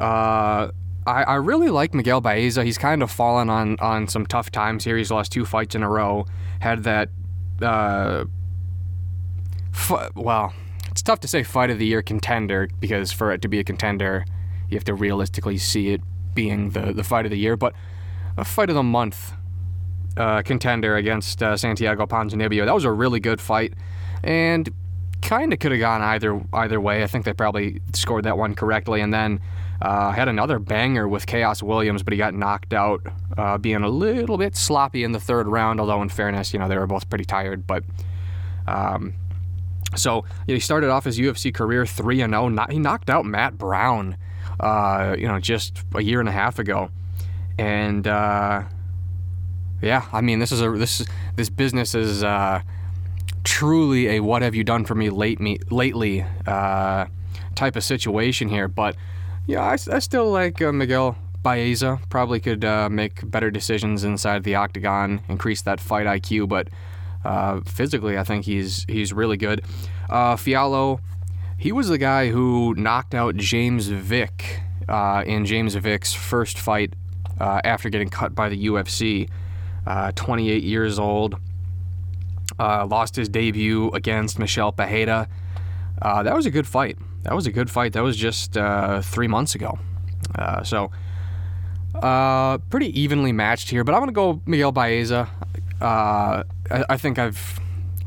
Uh, 0.01 0.69
I, 1.07 1.23
I 1.25 1.35
really 1.35 1.69
like 1.69 1.95
Miguel 1.95 2.21
Baeza. 2.21 2.65
He's 2.65 2.79
kind 2.79 3.03
of 3.03 3.11
fallen 3.11 3.51
on, 3.51 3.77
on 3.81 4.09
some 4.09 4.27
tough 4.27 4.51
times 4.51 4.85
here. 4.85 4.97
He's 4.97 5.11
lost 5.11 5.33
two 5.33 5.45
fights 5.45 5.75
in 5.75 5.83
a 5.83 5.89
row. 5.89 6.27
Had 6.61 6.85
that, 6.85 7.11
uh, 7.61 8.25
well, 10.15 10.55
it's 10.91 11.03
tough 11.03 11.21
to 11.21 11.29
say 11.29 11.43
fight 11.43 11.71
of 11.71 11.79
the 11.79 11.87
year 11.87 12.03
contender 12.03 12.69
because 12.81 13.13
for 13.13 13.33
it 13.33 13.43
to 13.43 13.49
be 13.49 13.59
a 13.59 13.65
contender, 13.65 14.25
you 14.69 14.77
have 14.77 14.85
to 14.85 14.95
realistically 14.95 15.59
see 15.59 15.91
it 15.91 16.01
being 16.35 16.71
the, 16.71 16.93
the 16.93 17.05
fight 17.05 17.27
of 17.27 17.31
the 17.31 17.39
year, 17.39 17.57
but 17.57 17.75
a 18.37 18.45
fight 18.45 18.69
of 18.71 18.75
the 18.75 18.83
month 18.83 19.33
uh, 20.17 20.43
contender 20.43 20.97
against 20.97 21.43
uh, 21.43 21.57
Santiago 21.57 22.07
Ponzinibbio. 22.07 22.65
That 22.65 22.75
was 22.75 22.85
a 22.85 22.93
really 22.93 23.21
good 23.21 23.41
fight, 23.41 23.75
and 24.23 24.69
kind 25.23 25.53
of 25.53 25.59
could 25.59 25.73
have 25.73 25.81
gone 25.81 26.03
either 26.03 26.41
either 26.53 26.81
way. 26.81 27.03
I 27.03 27.07
think 27.07 27.25
they 27.25 27.33
probably 27.33 27.81
scored 27.93 28.25
that 28.25 28.39
one 28.39 28.55
correctly, 28.55 29.01
and 29.01 29.13
then 29.13 29.41
uh, 29.85 30.11
had 30.13 30.29
another 30.29 30.59
banger 30.59 31.07
with 31.07 31.27
Khaos 31.27 31.63
Williams, 31.63 32.03
but 32.03 32.13
he 32.13 32.19
got 32.19 32.35
knocked 32.35 32.73
out, 32.73 33.07
uh, 33.37 33.59
being 33.59 33.83
a 33.83 33.89
little 33.89 34.39
bit 34.39 34.57
sloppy 34.57 35.05
in 35.05 35.13
the 35.13 35.21
third 35.21 35.47
round. 35.47 35.81
Although 35.81 36.03
in 36.03 36.09
fairness, 36.09 36.53
you 36.53 36.59
know 36.59 36.69
they 36.69 36.79
were 36.79 36.87
both 36.87 37.09
pretty 37.09 37.25
tired, 37.25 37.67
but. 37.67 37.85
Um, 38.67 39.15
so 39.95 40.25
you 40.47 40.55
know, 40.55 40.55
he 40.55 40.61
started 40.61 40.91
off 40.91 41.05
his 41.05 41.21
UFC 41.21 41.55
career 41.55 41.87
three 41.87 42.21
and 42.21 42.33
zero. 42.33 42.53
Oh. 42.59 42.67
He 42.69 42.81
knocked 42.81 43.11
out 43.11 43.25
Matt 43.25 43.57
Brown 43.57 44.17
uh, 44.61 45.17
you 45.19 45.27
know, 45.27 45.41
just 45.41 45.83
a 45.95 46.03
year 46.03 46.21
and 46.21 46.29
a 46.29 46.33
half 46.33 46.59
ago, 46.59 46.91
and 47.59 48.07
uh, 48.07 48.63
yeah, 49.83 50.07
I 50.13 50.21
mean, 50.21 50.39
this 50.39 50.53
is 50.53 50.61
a 50.61 50.71
this 50.71 51.05
this 51.37 51.51
business 51.51 51.95
is 51.95 52.23
uh, 52.23 52.63
truly 53.43 54.09
a 54.09 54.21
what 54.21 54.43
have 54.43 54.55
you 54.55 54.65
done 54.65 54.85
for 54.85 54.95
me 54.95 55.11
late 55.11 55.41
me 55.41 55.59
lately 55.71 56.25
uh, 56.47 57.07
type 57.55 57.77
of 57.77 57.85
situation 57.85 58.49
here. 58.49 58.69
But 58.69 58.97
yeah, 59.47 59.63
I, 59.63 59.73
I 59.73 59.99
still 59.99 60.31
like 60.31 60.61
uh, 60.63 60.73
Miguel 60.73 61.17
Baeza. 61.43 62.01
Probably 62.09 62.41
could 62.41 62.65
uh, 62.65 62.89
make 62.89 63.29
better 63.31 63.51
decisions 63.51 64.03
inside 64.03 64.45
the 64.45 64.55
octagon, 64.55 65.21
increase 65.29 65.63
that 65.63 65.81
fight 65.81 66.07
IQ. 66.07 66.49
But 66.49 66.69
uh, 67.25 67.61
physically, 67.67 68.19
I 68.19 68.25
think 68.25 68.45
he's 68.47 68.85
he's 68.89 69.13
really 69.13 69.37
good. 69.37 69.63
Uh, 70.09 70.37
Fialho, 70.37 71.01
he 71.59 71.73
was 71.73 71.89
the 71.89 71.99
guy 71.99 72.31
who 72.31 72.75
knocked 72.77 73.15
out 73.15 73.37
James 73.37 73.89
Vick 73.89 74.61
uh, 74.89 75.23
in 75.27 75.45
James 75.45 75.75
Vick's 75.75 76.15
first 76.15 76.59
fight 76.59 76.95
uh, 77.39 77.61
after 77.65 77.91
getting 77.91 78.09
cut 78.09 78.35
by 78.35 78.49
the 78.49 78.67
UFC. 78.67 79.29
Uh, 79.87 80.11
28 80.13 80.63
years 80.63 80.99
old. 80.99 81.37
Lost 82.59 83.17
his 83.17 83.29
debut 83.29 83.91
against 83.91 84.39
Michel 84.39 84.73
Pereira. 84.73 85.29
That 86.01 86.35
was 86.35 86.47
a 86.47 86.51
good 86.51 86.67
fight. 86.67 86.97
That 87.25 87.35
was 87.35 87.47
a 87.47 87.53
good 87.53 87.71
fight. 87.71 87.95
That 87.95 88.03
was 88.03 88.17
just 88.17 88.57
uh, 88.57 89.01
three 89.01 89.29
months 89.29 89.55
ago. 89.55 89.79
Uh, 90.35 90.63
so, 90.63 90.91
uh, 91.95 92.59
pretty 92.71 92.99
evenly 92.99 93.33
matched 93.33 93.71
here. 93.71 93.83
But 93.83 93.95
I'm 93.95 94.01
going 94.01 94.09
to 94.09 94.15
go 94.15 94.43
Miguel 94.47 94.73
Baeza. 94.73 95.29
I, 95.81 96.45
I, 96.71 96.97
think 96.97 97.19
I've, 97.19 97.61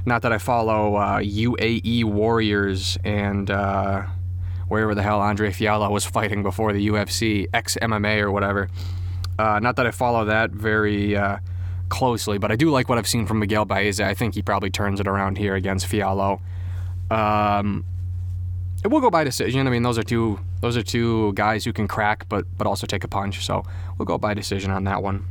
not 0.06 0.22
that 0.22 0.32
I 0.32 0.38
follow 0.38 0.94
UAE 1.20 2.04
Warriors 2.06 2.98
and 3.04 3.50
wherever 4.68 4.94
the 4.94 5.04
hell 5.04 5.20
Andre 5.20 5.50
Fialho 5.50 5.90
was 5.92 6.06
fighting 6.18 6.44
before 6.44 6.74
the 6.74 6.88
UFC, 6.88 7.48
ex 7.54 7.78
MMA 7.82 8.22
or 8.22 8.32
whatever. 8.32 8.70
not 9.40 9.76
that 9.78 9.88
I 9.88 9.92
follow 9.92 10.26
that 10.26 10.52
very 10.52 11.18
closely, 11.90 12.38
but 12.38 12.52
I 12.52 12.56
do 12.56 12.70
like 12.70 12.88
what 12.88 12.98
I've 13.00 13.08
seen 13.08 13.26
from 13.26 13.40
Miguel 13.40 13.66
Baeza. 13.66 14.06
I 14.06 14.14
think 14.14 14.36
he 14.36 14.44
probably 14.44 14.70
turns 14.70 15.00
it 15.00 15.08
around 15.08 15.38
here 15.38 15.56
against 15.56 15.88
Fialho. 15.88 16.40
Um, 17.10 17.86
it 18.84 18.88
will 18.89 19.01
go 19.01 19.10
by 19.10 19.24
decision. 19.24 19.67
I 19.67 19.69
mean, 19.69 19.84
those 19.84 19.98
are 19.98 20.03
two 20.03 20.39
those 20.62 20.77
are 20.77 20.84
two 20.84 21.34
guys 21.34 21.65
who 21.65 21.74
can 21.74 21.88
crack, 21.88 22.27
but 22.29 22.46
but 22.57 22.67
also 22.67 22.88
take 22.88 23.03
a 23.03 23.07
punch. 23.07 23.46
So 23.46 23.63
we'll 23.98 24.05
go 24.05 24.17
by 24.17 24.34
decision 24.34 24.72
on 24.72 24.84
that 24.86 25.01
one. 25.01 25.25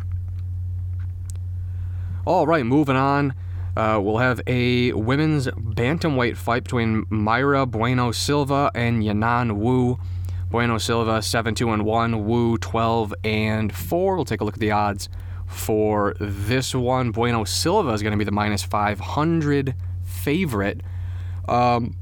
All 2.24 2.46
right, 2.46 2.66
moving 2.66 2.96
on. 2.96 3.34
Uh, 3.76 4.00
we'll 4.02 4.18
have 4.18 4.40
a 4.46 4.92
women's 4.92 5.46
bantamweight 5.48 6.36
fight 6.36 6.64
between 6.64 7.04
Mayra 7.06 7.70
Bueno 7.70 8.10
Silva 8.10 8.70
and 8.74 9.02
Yanan 9.02 9.56
Wu. 9.56 9.98
Bueno 10.50 10.78
Silva 10.78 11.20
7 11.20 11.54
2 11.54 11.70
and 11.70 11.84
1, 11.84 12.24
Wu 12.26 12.56
12 12.58 13.14
and 13.24 13.74
4. 13.74 14.16
We'll 14.16 14.24
take 14.24 14.40
a 14.40 14.44
look 14.44 14.54
at 14.54 14.60
the 14.60 14.70
odds 14.70 15.08
for 15.46 16.14
this 16.18 16.74
one. 16.74 17.10
Bueno 17.10 17.44
Silva 17.44 17.90
is 17.90 18.02
going 18.02 18.12
to 18.12 18.16
be 18.16 18.24
the 18.24 18.32
minus 18.32 18.62
500 18.62 19.74
favorite. 20.04 20.80
Um, 21.48 21.96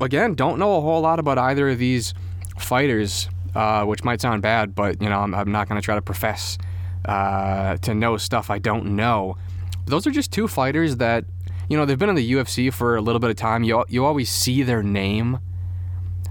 again, 0.00 0.34
don't 0.34 0.58
know 0.58 0.76
a 0.76 0.80
whole 0.80 1.00
lot 1.00 1.18
about 1.18 1.38
either 1.38 1.68
of 1.68 1.78
these 1.78 2.14
fighters, 2.58 3.28
uh, 3.54 3.84
which 3.84 4.04
might 4.04 4.20
sound 4.20 4.42
bad, 4.42 4.74
but 4.74 5.00
you 5.00 5.08
know 5.08 5.20
I'm, 5.20 5.34
I'm 5.34 5.52
not 5.52 5.68
going 5.68 5.80
to 5.80 5.84
try 5.84 5.94
to 5.94 6.02
profess 6.02 6.58
uh, 7.04 7.76
to 7.78 7.94
know 7.94 8.16
stuff 8.16 8.50
I 8.50 8.58
don't 8.58 8.96
know. 8.96 9.36
Those 9.86 10.06
are 10.06 10.10
just 10.10 10.32
two 10.32 10.48
fighters 10.48 10.96
that 10.96 11.24
you 11.68 11.76
know 11.76 11.84
they've 11.84 11.98
been 11.98 12.08
in 12.08 12.16
the 12.16 12.32
UFC 12.32 12.72
for 12.72 12.96
a 12.96 13.00
little 13.00 13.20
bit 13.20 13.30
of 13.30 13.36
time. 13.36 13.64
You 13.64 13.84
you 13.88 14.04
always 14.04 14.28
see 14.28 14.62
their 14.62 14.82
name 14.82 15.38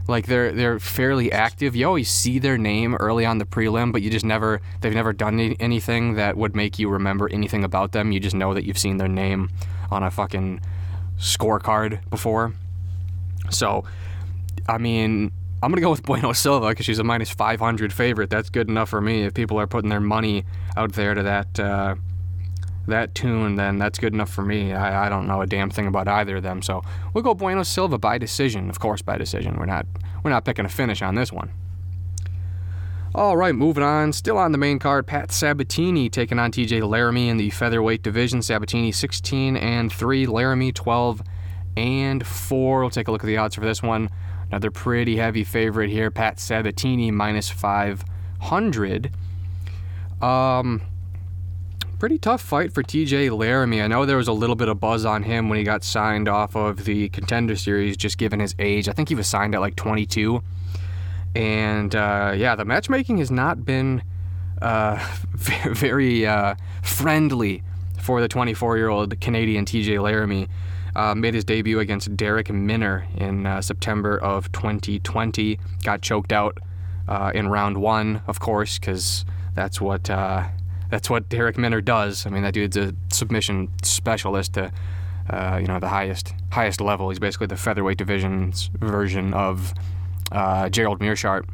like 0.07 0.27
they're 0.27 0.51
they're 0.51 0.79
fairly 0.79 1.31
active. 1.31 1.75
You 1.75 1.87
always 1.87 2.09
see 2.09 2.39
their 2.39 2.57
name 2.57 2.95
early 2.95 3.25
on 3.25 3.37
the 3.37 3.45
prelim, 3.45 3.91
but 3.91 4.01
you 4.01 4.09
just 4.09 4.25
never 4.25 4.61
they've 4.81 4.93
never 4.93 5.13
done 5.13 5.39
anything 5.39 6.15
that 6.15 6.37
would 6.37 6.55
make 6.55 6.77
you 6.77 6.89
remember 6.89 7.29
anything 7.31 7.63
about 7.63 7.91
them. 7.91 8.11
You 8.11 8.19
just 8.19 8.35
know 8.35 8.53
that 8.53 8.65
you've 8.65 8.77
seen 8.77 8.97
their 8.97 9.07
name 9.07 9.49
on 9.89 10.03
a 10.03 10.11
fucking 10.11 10.61
scorecard 11.17 12.07
before. 12.09 12.53
So, 13.49 13.83
I 14.67 14.77
mean, 14.77 15.31
I'm 15.63 15.71
gonna 15.71 15.81
go 15.81 15.91
with 15.91 16.03
Bueno 16.03 16.33
Silva 16.33 16.69
because 16.69 16.85
she's 16.85 16.99
a 16.99 17.03
minus 17.03 17.29
500 17.31 17.91
favorite. 17.91 18.29
That's 18.29 18.49
good 18.49 18.69
enough 18.69 18.89
for 18.89 19.01
me. 19.01 19.23
If 19.23 19.33
people 19.33 19.59
are 19.59 19.67
putting 19.67 19.89
their 19.89 19.99
money 19.99 20.45
out 20.77 20.93
there 20.93 21.13
to 21.13 21.23
that 21.23 21.59
uh, 21.59 21.95
that 22.87 23.15
tune, 23.15 23.55
then 23.55 23.79
that's 23.79 23.97
good 23.97 24.13
enough 24.13 24.29
for 24.29 24.43
me. 24.43 24.73
I, 24.73 25.07
I 25.07 25.09
don't 25.09 25.27
know 25.27 25.41
a 25.41 25.47
damn 25.47 25.69
thing 25.69 25.87
about 25.87 26.07
either 26.07 26.37
of 26.37 26.43
them. 26.43 26.61
So 26.61 26.83
we'll 27.13 27.23
go 27.23 27.33
Bueno 27.33 27.63
Silva 27.63 27.97
by 27.97 28.17
decision. 28.17 28.69
Of 28.69 28.79
course, 28.79 29.01
by 29.01 29.17
decision. 29.17 29.55
We're 29.57 29.65
not 29.65 29.87
we're 30.23 30.31
not 30.31 30.45
picking 30.45 30.65
a 30.65 30.69
finish 30.69 31.01
on 31.01 31.15
this 31.15 31.31
one. 31.31 31.51
All 33.15 33.37
right, 33.37 33.55
moving 33.55 33.81
on. 33.81 34.11
Still 34.11 34.37
on 34.37 34.51
the 34.51 34.57
main 34.57 34.77
card, 34.77 35.07
Pat 35.07 35.31
Sabatini 35.31 36.09
taking 36.09 36.37
on 36.37 36.51
TJ 36.51 36.85
Laramie 36.87 37.29
in 37.29 37.37
the 37.37 37.49
featherweight 37.49 38.03
division. 38.03 38.41
Sabatini 38.41 38.91
16 38.91 39.55
and 39.55 39.91
3, 39.91 40.27
Laramie 40.27 40.73
12 40.73 41.23
and 41.77 42.25
4. 42.25 42.81
We'll 42.81 42.89
take 42.89 43.07
a 43.07 43.11
look 43.11 43.23
at 43.23 43.27
the 43.27 43.37
odds 43.37 43.55
for 43.55 43.61
this 43.61 43.81
one. 43.83 44.09
Another 44.49 44.71
pretty 44.71 45.17
heavy 45.17 45.43
favorite 45.43 45.89
here, 45.89 46.11
Pat 46.11 46.39
Sabatini 46.39 47.11
minus 47.11 47.49
500. 47.49 49.11
Um, 50.21 50.81
pretty 51.99 52.17
tough 52.17 52.41
fight 52.41 52.73
for 52.73 52.83
TJ 52.83 53.35
Laramie. 53.35 53.81
I 53.81 53.87
know 53.87 54.05
there 54.05 54.17
was 54.17 54.27
a 54.27 54.33
little 54.33 54.55
bit 54.55 54.67
of 54.67 54.79
buzz 54.79 55.05
on 55.05 55.23
him 55.23 55.49
when 55.49 55.57
he 55.57 55.63
got 55.63 55.83
signed 55.83 56.27
off 56.29 56.55
of 56.55 56.85
the 56.85 57.09
contender 57.09 57.55
series, 57.55 57.97
just 57.97 58.17
given 58.17 58.39
his 58.39 58.55
age. 58.59 58.87
I 58.87 58.91
think 58.91 59.09
he 59.09 59.15
was 59.15 59.27
signed 59.27 59.55
at 59.55 59.61
like 59.61 59.75
22. 59.75 60.41
And 61.35 61.93
uh, 61.95 62.33
yeah, 62.35 62.55
the 62.55 62.65
matchmaking 62.65 63.17
has 63.17 63.31
not 63.31 63.65
been 63.65 64.03
uh, 64.61 65.05
very 65.33 66.25
uh, 66.25 66.55
friendly 66.81 67.63
for 67.99 68.21
the 68.21 68.27
24 68.27 68.77
year 68.77 68.89
old 68.89 69.19
Canadian 69.19 69.65
TJ 69.65 70.01
Laramie. 70.01 70.47
Uh, 70.95 71.13
made 71.13 71.33
his 71.33 71.43
debut 71.43 71.79
against 71.79 72.15
Darrick 72.15 72.49
Minner 72.49 73.05
in 73.17 73.45
uh, 73.45 73.61
September 73.61 74.17
of 74.17 74.51
2020. 74.53 75.59
Got 75.83 76.01
choked 76.01 76.31
out 76.31 76.57
uh, 77.07 77.31
in 77.35 77.49
round 77.49 77.77
one, 77.77 78.21
of 78.27 78.39
course, 78.39 78.79
because 78.79 79.25
that's 79.55 79.81
what 79.81 80.09
that's 80.89 81.09
what 81.09 81.29
Darrick 81.29 81.57
Minner 81.57 81.81
does. 81.81 82.25
I 82.25 82.29
mean, 82.29 82.43
that 82.43 82.53
dude's 82.53 82.77
a 82.77 82.93
submission 83.11 83.69
specialist 83.83 84.53
to, 84.53 84.71
uh, 85.29 85.57
you 85.59 85.67
know, 85.67 85.79
the 85.79 85.89
highest 85.89 86.33
highest 86.51 86.81
level. 86.81 87.09
He's 87.09 87.19
basically 87.19 87.47
the 87.47 87.57
featherweight 87.57 87.97
division's 87.97 88.69
version 88.79 89.33
of 89.33 89.73
uh, 90.31 90.69
Gerald 90.69 90.99
Meerschaert. 90.99 91.45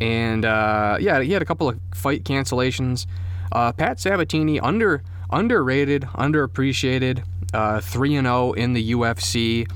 And 0.00 0.44
uh, 0.44 0.96
yeah, 1.00 1.20
he 1.20 1.32
had 1.32 1.42
a 1.42 1.44
couple 1.44 1.68
of 1.68 1.78
fight 1.94 2.24
cancellations. 2.24 3.06
Uh, 3.52 3.72
Pat 3.72 4.00
Sabatini 4.00 4.58
under 4.58 5.02
underrated, 5.32 6.02
underappreciated, 6.14 7.24
uh, 7.52 7.80
three 7.80 8.14
and 8.14 8.26
zero 8.26 8.36
oh 8.36 8.52
in 8.52 8.72
the 8.72 8.92
UFC. 8.92 9.70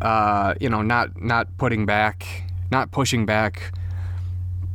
Uh, 0.00 0.54
you 0.60 0.68
know, 0.68 0.82
not 0.82 1.20
not 1.20 1.56
putting 1.58 1.86
back, 1.86 2.44
not 2.70 2.90
pushing 2.90 3.26
back 3.26 3.72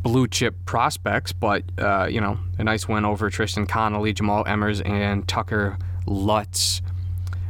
blue 0.02 0.28
chip 0.28 0.56
prospects, 0.66 1.32
but 1.32 1.64
uh, 1.78 2.08
you 2.10 2.20
know, 2.20 2.38
a 2.58 2.64
nice 2.64 2.88
win 2.88 3.06
over 3.06 3.30
Tristan 3.30 3.68
Connelly, 3.68 4.14
Jamall 4.14 4.46
Emmers, 4.46 4.88
and 4.88 5.28
Tucker 5.28 5.78
Lutz. 6.06 6.82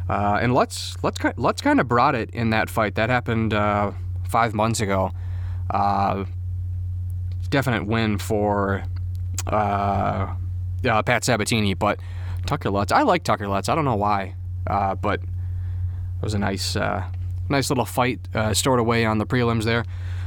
Uh, 0.10 0.40
and 0.42 0.54
Lutz, 0.54 1.02
Lutz, 1.04 1.20
Lutz 1.38 1.62
kind 1.62 1.80
of 1.80 1.88
brought 1.88 2.16
it 2.16 2.30
in 2.32 2.50
that 2.50 2.70
fight. 2.70 2.96
That 2.96 3.10
happened 3.10 3.54
uh, 3.54 3.92
five 4.28 4.54
months 4.54 4.82
ago. 4.82 5.12
Uh, 5.70 6.26
definite 7.50 7.86
win 7.86 8.18
for 8.18 8.84
Pat 9.46 10.36
Sabatini, 11.24 11.74
but 11.76 12.00
Tucker 12.46 12.70
Lutz. 12.70 12.92
I 12.92 13.04
like 13.04 13.24
Tucker 13.24 13.48
Lutz. 13.48 13.70
I 13.70 13.76
don't 13.76 13.86
know 13.86 13.96
why, 13.96 14.36
uh, 14.68 14.96
but 14.96 15.22
it 15.22 16.24
was 16.24 16.34
a 16.34 16.40
nice, 16.40 16.76
nice 17.50 17.70
little 17.70 17.86
fight 17.86 18.20
stored 18.54 18.80
away 18.80 19.06
on 19.06 19.18
the 19.18 19.26
prelims 19.26 19.64
there. 19.64 19.86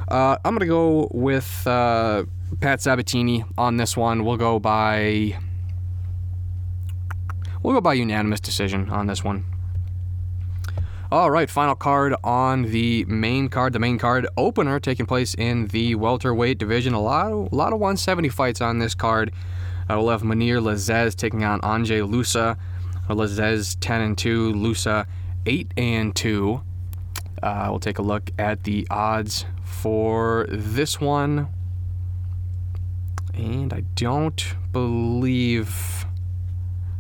Uh, 0.09 0.37
I'm 0.44 0.54
gonna 0.54 0.66
go 0.66 1.09
with 1.12 1.66
uh, 1.66 2.25
Pat 2.61 2.83
Sabatini 2.83 3.44
on 3.56 3.78
this 3.78 3.97
one. 3.97 4.25
We'll 4.25 4.37
go 4.37 4.59
by 4.59 5.38
we'll 7.62 7.75
go 7.75 7.80
by 7.80 7.94
unanimous 7.94 8.40
decision 8.40 8.90
on 8.90 9.06
this 9.06 9.25
one. 9.25 9.47
All 11.11 11.30
right, 11.30 11.49
final 11.49 11.75
card 11.75 12.14
on 12.23 12.62
the 12.62 13.04
main 13.06 13.49
card. 13.49 13.73
The 13.73 13.78
main 13.78 13.99
card 13.99 14.26
opener 14.37 14.80
taking 14.80 15.06
place 15.06 15.35
in 15.35 15.68
the 15.68 15.94
welterweight 15.94 16.59
division. 16.59 16.92
A 16.92 17.00
lot, 17.00 17.33
of, 17.33 17.52
a 17.52 17.54
lot 17.54 17.73
of 17.73 17.78
170 17.78 18.28
fights 18.30 18.61
on 18.61 18.80
this 18.80 18.94
card. 18.94 19.33
Uh, 19.88 19.99
we'll 19.99 20.11
have 20.11 20.23
Mounir 20.23 20.61
Lazzez 20.61 21.14
taking 21.14 21.45
on 21.45 21.61
Anže 21.61 22.09
Loosa. 22.09 22.57
Lazzez 23.09 23.76
10 23.81 24.00
and 24.00 24.19
2, 24.19 24.55
Lusa 24.55 25.07
8 25.47 25.73
and 25.76 26.17
2. 26.17 26.61
Uh, 27.43 27.67
we'll 27.69 27.81
take 27.81 27.99
a 27.99 28.03
look 28.03 28.31
at 28.38 28.64
the 28.64 28.87
odds 28.91 29.45
for 29.64 30.47
this 30.49 31.00
one. 31.00 31.49
And 33.35 33.73
I 33.73 33.81
don't 33.95 34.55
believe 34.73 36.07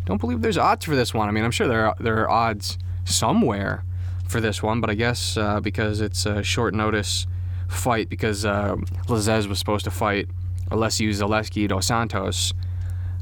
don't 0.04 0.20
believe 0.20 0.42
there's 0.42 0.58
odds 0.58 0.84
for 0.84 0.94
this 0.94 1.14
one. 1.14 1.28
I 1.28 1.32
mean, 1.32 1.44
I'm 1.44 1.50
sure 1.50 1.66
there 1.66 1.86
are, 1.86 1.96
there 1.98 2.18
are 2.18 2.28
odds 2.28 2.76
somewhere 3.04 3.84
for 4.28 4.40
this 4.40 4.62
one, 4.62 4.80
but 4.82 4.90
I 4.90 4.94
guess 4.94 5.36
uh, 5.38 5.60
because 5.60 6.02
it's 6.02 6.26
a 6.26 6.42
short 6.42 6.74
notice 6.74 7.26
fight 7.68 8.10
because 8.10 8.44
uh, 8.44 8.76
Lazzez 9.06 9.46
was 9.46 9.58
supposed 9.58 9.84
to 9.84 9.90
fight 9.90 10.28
Alessio 10.70 11.10
Zaleski 11.10 11.66
dos 11.68 11.86
Santos. 11.86 12.52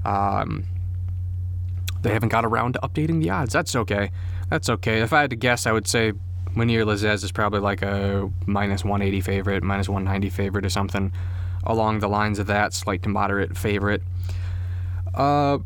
Um, 0.05 0.65
they 2.03 2.13
haven't 2.13 2.31
got 2.31 2.45
around 2.45 2.75
to 2.75 2.81
updating 2.81 3.21
the 3.21 3.31
odds. 3.31 3.53
That's 3.53 3.75
okay. 3.77 4.11
That's 4.51 4.69
okay. 4.69 5.01
If 5.01 5.13
I 5.13 5.21
had 5.21 5.31
to 5.31 5.37
guess, 5.37 5.67
I 5.67 5.73
would 5.73 5.87
say 5.87 6.13
Mounir 6.55 6.85
Lazzez 6.85 7.25
is 7.25 7.33
probably 7.33 7.61
like 7.61 7.83
a 7.83 8.31
minus 8.47 8.85
180 8.85 9.21
favorite, 9.21 9.63
minus 9.63 9.89
190 9.89 10.29
favorite, 10.31 10.67
or 10.67 10.71
something 10.71 11.13
along 11.65 12.01
the 12.01 12.09
lines 12.09 12.39
of 12.39 12.49
that, 12.49 12.75
slight 12.75 13.03
to 13.05 13.09
moderate 13.09 13.57
favorite. 13.57 14.03
Uh, 15.15 15.59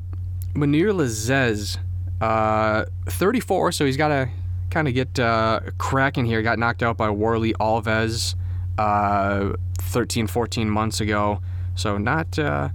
Mounir 0.54 0.92
Lazzez, 0.92 1.78
uh, 2.20 2.84
34, 3.06 3.72
so 3.72 3.84
he's 3.84 3.96
got 3.96 4.08
to 4.08 4.28
kind 4.70 4.88
of 4.88 4.94
get 4.94 5.18
uh, 5.18 5.60
cracking 5.78 6.26
here. 6.26 6.42
Got 6.42 6.58
knocked 6.58 6.82
out 6.82 6.96
by 6.96 7.08
Warlley 7.08 7.54
Alves 7.54 8.34
uh, 8.78 9.56
13, 9.78 10.26
14 10.26 10.68
months 10.70 11.00
ago, 11.00 11.40
so 11.74 11.98
not. 11.98 12.38
Uh, 12.38 12.68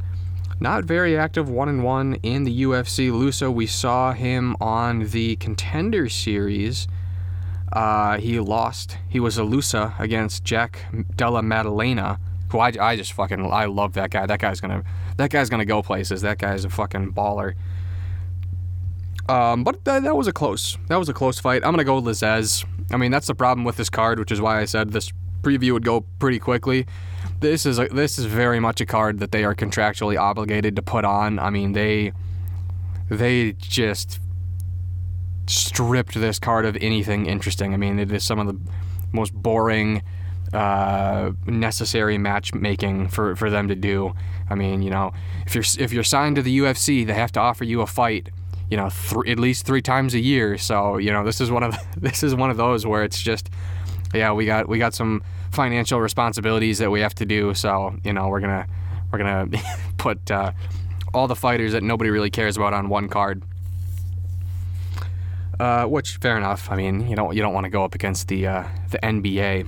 not 0.62 0.86
very 0.86 1.18
active 1.18 1.50
one 1.50 1.68
and 1.68 1.84
one 1.84 2.14
in 2.22 2.44
the 2.44 2.62
UFC. 2.62 3.12
Lusso, 3.12 3.52
we 3.52 3.66
saw 3.66 4.14
him 4.14 4.56
on 4.62 5.08
the 5.10 5.36
Contender 5.38 6.08
Series. 6.08 6.88
Uh, 7.74 8.20
he 8.20 8.40
lost. 8.40 8.98
He 9.10 9.20
was 9.20 9.40
a 9.40 9.42
Lusa 9.42 10.00
against 10.00 10.44
Jack 10.44 10.86
Della 11.16 11.42
Maddalena, 11.42 12.20
who 12.52 12.60
I, 12.60 12.72
I 12.80 12.96
just 12.96 13.14
fucking 13.14 13.44
I 13.52 13.66
love 13.66 13.94
that 13.94 14.12
guy. 14.12 14.28
That 14.28 14.40
guy's 14.40 14.62
gonna 14.62 14.84
that 15.18 15.32
guy's 15.32 15.50
gonna 15.50 15.66
go 15.66 15.82
places. 15.82 16.22
That 16.22 16.38
guy's 16.38 16.64
a 16.64 16.70
fucking 16.70 17.14
baller. 17.14 17.56
Um, 19.28 19.64
but 19.64 19.84
that, 19.86 20.04
that 20.04 20.16
was 20.16 20.28
a 20.28 20.34
close. 20.34 20.78
That 20.90 20.98
was 20.98 21.10
a 21.10 21.14
close 21.14 21.40
fight. 21.40 21.66
I'm 21.66 21.72
gonna 21.72 21.84
go 21.84 22.00
Lazzez. 22.00 22.66
I 22.92 22.98
mean, 22.98 23.12
that's 23.12 23.28
the 23.28 23.36
problem 23.36 23.66
with 23.66 23.78
this 23.78 23.90
card, 23.90 24.20
which 24.20 24.32
is 24.32 24.40
why 24.40 24.60
I 24.60 24.66
said 24.66 24.92
this 24.92 25.12
preview 25.42 25.74
would 25.74 25.86
go 25.86 26.02
pretty 26.20 26.38
quickly 26.38 26.86
this 27.42 27.66
is 27.66 27.80
a, 27.80 27.88
this 27.88 28.18
is 28.18 28.26
very 28.26 28.60
much 28.60 28.80
a 28.82 28.86
card 28.86 29.20
that 29.20 29.32
they 29.32 29.44
are 29.44 29.54
contractually 29.54 30.18
obligated 30.18 30.76
to 30.78 30.82
put 30.82 31.04
on. 31.04 31.40
I 31.40 31.50
mean, 31.50 31.74
they 31.74 32.14
they 33.10 33.54
just 33.54 34.20
stripped 35.48 36.14
this 36.14 36.40
card 36.40 36.66
of 36.66 36.78
anything 36.80 37.26
interesting. 37.26 37.74
I 37.74 37.78
mean, 37.78 38.00
it 38.00 38.12
is 38.12 38.24
some 38.24 38.40
of 38.40 38.48
the 38.48 38.58
most 39.12 39.34
boring, 39.34 40.02
uh, 40.54 41.32
necessary 41.46 42.18
matchmaking 42.18 43.10
for, 43.10 43.36
for 43.36 43.50
them 43.50 43.68
to 43.68 43.76
do. 43.76 44.14
I 44.50 44.56
mean, 44.56 44.82
you 44.82 44.90
know, 44.90 45.12
if 45.46 45.56
you're 45.56 45.64
if 45.80 45.92
you're 45.92 46.04
signed 46.04 46.36
to 46.38 46.42
the 46.42 46.60
UFC, 46.60 47.06
they 47.06 47.14
have 47.14 47.32
to 47.34 47.40
offer 47.40 47.64
you 47.64 47.82
a 47.82 47.88
fight, 47.88 48.30
you 48.70 48.78
know, 48.78 48.90
th- 48.90 49.28
at 49.28 49.40
least 49.40 49.66
three 49.66 49.82
times 49.82 50.14
a 50.14 50.20
year. 50.20 50.58
So 50.58 50.98
you 50.98 51.12
know, 51.12 51.24
this 51.24 51.42
is 51.42 51.50
one 51.50 51.64
of 51.64 51.76
this 51.98 52.22
is 52.22 52.36
one 52.36 52.52
of 52.52 52.58
those 52.58 52.86
where 52.86 53.04
it's 53.04 53.22
just, 53.22 53.50
yeah, 54.14 54.32
we 54.32 54.46
got 54.46 54.70
we 54.70 54.78
got 54.78 54.94
some 54.94 55.24
financial 55.52 56.00
responsibilities 56.00 56.80
that 56.80 56.90
we 56.90 57.02
have 57.02 57.16
to 57.16 57.26
do. 57.26 57.54
So 57.54 57.96
you 58.04 58.14
know, 58.14 58.28
we're 58.30 58.42
gonna 58.42 58.68
we're 59.12 59.20
gonna 59.20 59.48
put 59.98 60.30
uh, 60.32 60.52
all 61.14 61.28
the 61.28 61.36
fighters 61.36 61.74
that 61.74 61.84
nobody 61.84 62.10
really 62.10 62.30
cares 62.30 62.58
about 62.58 62.74
on 62.74 62.90
one 62.90 63.10
card. 63.10 63.44
Uh, 65.60 65.86
which 65.86 66.18
fair 66.18 66.38
enough. 66.38 66.72
I 66.72 66.76
mean, 66.76 67.08
you 67.08 67.16
don't 67.16 67.36
you 67.36 67.42
don't 67.42 67.54
want 67.54 67.66
to 67.66 67.70
go 67.70 67.84
up 67.84 67.94
against 67.94 68.28
the 68.28 68.48
uh, 68.48 68.64
the 68.90 68.98
NBA. 69.00 69.68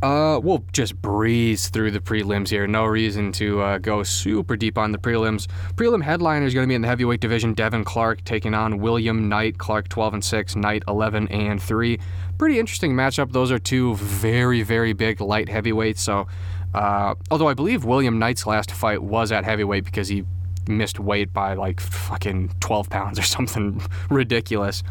Uh, 0.00 0.38
we'll 0.40 0.64
just 0.72 1.00
breeze 1.02 1.70
through 1.70 1.90
the 1.90 1.98
prelims 1.98 2.48
here. 2.48 2.68
No 2.68 2.84
reason 2.84 3.32
to 3.32 3.60
uh, 3.60 3.78
go 3.78 4.04
super 4.04 4.56
deep 4.56 4.78
on 4.78 4.92
the 4.92 4.98
prelims. 4.98 5.48
Prelim 5.74 6.02
headliner 6.02 6.46
is 6.46 6.54
going 6.54 6.64
to 6.64 6.68
be 6.68 6.76
in 6.76 6.82
the 6.82 6.88
heavyweight 6.88 7.20
division. 7.20 7.52
Devin 7.52 7.82
Clark 7.82 8.22
taking 8.24 8.54
on 8.54 8.78
William 8.78 9.28
Knight. 9.28 9.58
Clark 9.58 9.88
12 9.88 10.14
and 10.14 10.24
6, 10.24 10.54
Knight 10.54 10.84
11 10.86 11.26
and 11.28 11.60
3 11.60 11.98
pretty 12.38 12.58
interesting 12.58 12.92
matchup. 12.92 13.32
Those 13.32 13.50
are 13.50 13.58
two 13.58 13.96
very, 13.96 14.62
very 14.62 14.92
big 14.92 15.20
light 15.20 15.48
heavyweights. 15.48 16.00
So, 16.00 16.26
uh, 16.72 17.14
although 17.30 17.48
I 17.48 17.54
believe 17.54 17.84
William 17.84 18.18
Knight's 18.18 18.46
last 18.46 18.70
fight 18.70 19.02
was 19.02 19.32
at 19.32 19.44
heavyweight 19.44 19.84
because 19.84 20.08
he 20.08 20.24
missed 20.68 21.00
weight 21.00 21.32
by 21.32 21.54
like 21.54 21.80
fucking 21.80 22.52
12 22.60 22.90
pounds 22.90 23.18
or 23.18 23.22
something 23.22 23.82
ridiculous. 24.10 24.82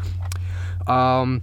Um, 0.86 1.42